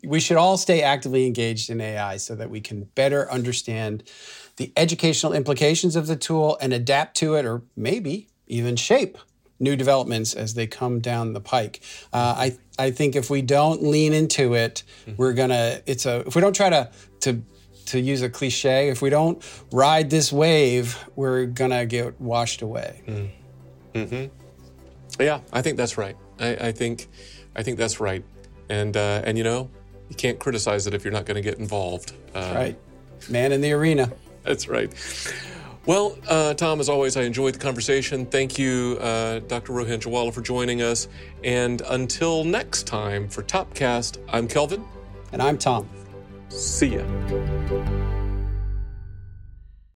we 0.03 0.19
should 0.19 0.37
all 0.37 0.57
stay 0.57 0.81
actively 0.81 1.25
engaged 1.25 1.69
in 1.69 1.79
AI 1.81 2.17
so 2.17 2.35
that 2.35 2.49
we 2.49 2.61
can 2.61 2.85
better 2.95 3.29
understand 3.31 4.03
the 4.55 4.71
educational 4.75 5.33
implications 5.33 5.95
of 5.95 6.07
the 6.07 6.15
tool 6.15 6.57
and 6.61 6.73
adapt 6.73 7.15
to 7.17 7.35
it, 7.35 7.45
or 7.45 7.63
maybe 7.75 8.27
even 8.47 8.75
shape 8.75 9.17
new 9.59 9.75
developments 9.75 10.33
as 10.33 10.53
they 10.53 10.67
come 10.67 10.99
down 10.99 11.33
the 11.33 11.41
pike. 11.41 11.81
Uh, 12.13 12.33
I 12.37 12.57
I 12.79 12.91
think 12.91 13.15
if 13.15 13.29
we 13.29 13.41
don't 13.41 13.83
lean 13.83 14.13
into 14.13 14.53
it, 14.55 14.83
we're 15.17 15.33
gonna. 15.33 15.81
It's 15.85 16.05
a 16.05 16.23
if 16.27 16.35
we 16.35 16.41
don't 16.41 16.55
try 16.55 16.69
to 16.69 16.89
to 17.21 17.41
to 17.87 17.99
use 17.99 18.21
a 18.21 18.29
cliche, 18.29 18.89
if 18.89 19.01
we 19.01 19.09
don't 19.09 19.43
ride 19.71 20.09
this 20.09 20.31
wave, 20.31 20.97
we're 21.15 21.45
gonna 21.45 21.85
get 21.85 22.19
washed 22.19 22.61
away. 22.61 23.01
Yeah, 25.19 25.41
I 25.51 25.61
think 25.61 25.77
that's 25.77 25.97
right. 25.97 26.15
I, 26.39 26.55
I 26.67 26.71
think, 26.71 27.07
I 27.55 27.63
think 27.63 27.77
that's 27.77 27.99
right. 27.99 28.23
And 28.69 28.95
uh, 28.95 29.21
and 29.23 29.37
you 29.37 29.43
know, 29.43 29.69
you 30.09 30.15
can't 30.15 30.39
criticize 30.39 30.87
it 30.87 30.93
if 30.93 31.03
you're 31.03 31.13
not 31.13 31.25
going 31.25 31.35
to 31.35 31.41
get 31.41 31.59
involved. 31.59 32.13
Uh, 32.33 32.51
Right. 32.55 32.79
Man 33.29 33.51
in 33.51 33.61
the 33.61 33.71
arena. 33.73 34.11
That's 34.43 34.67
right. 34.67 34.93
Well, 35.85 36.17
uh, 36.27 36.53
Tom, 36.53 36.81
as 36.81 36.89
always, 36.89 37.15
I 37.15 37.21
enjoyed 37.21 37.55
the 37.55 37.59
conversation. 37.59 38.25
Thank 38.25 38.59
you, 38.59 38.97
uh, 38.99 39.39
Dr. 39.39 39.71
Rohan 39.71 40.01
Jowallah, 40.01 40.33
for 40.33 40.41
joining 40.41 40.81
us. 40.81 41.07
And 41.45 41.81
until 41.87 42.43
next 42.43 42.85
time 42.87 43.29
for 43.29 43.41
Topcast, 43.41 44.17
I'm 44.27 44.47
Kelvin. 44.49 44.85
And 45.31 45.41
I'm 45.41 45.57
Tom. 45.57 45.89
See 46.49 46.97
ya. 46.97 48.13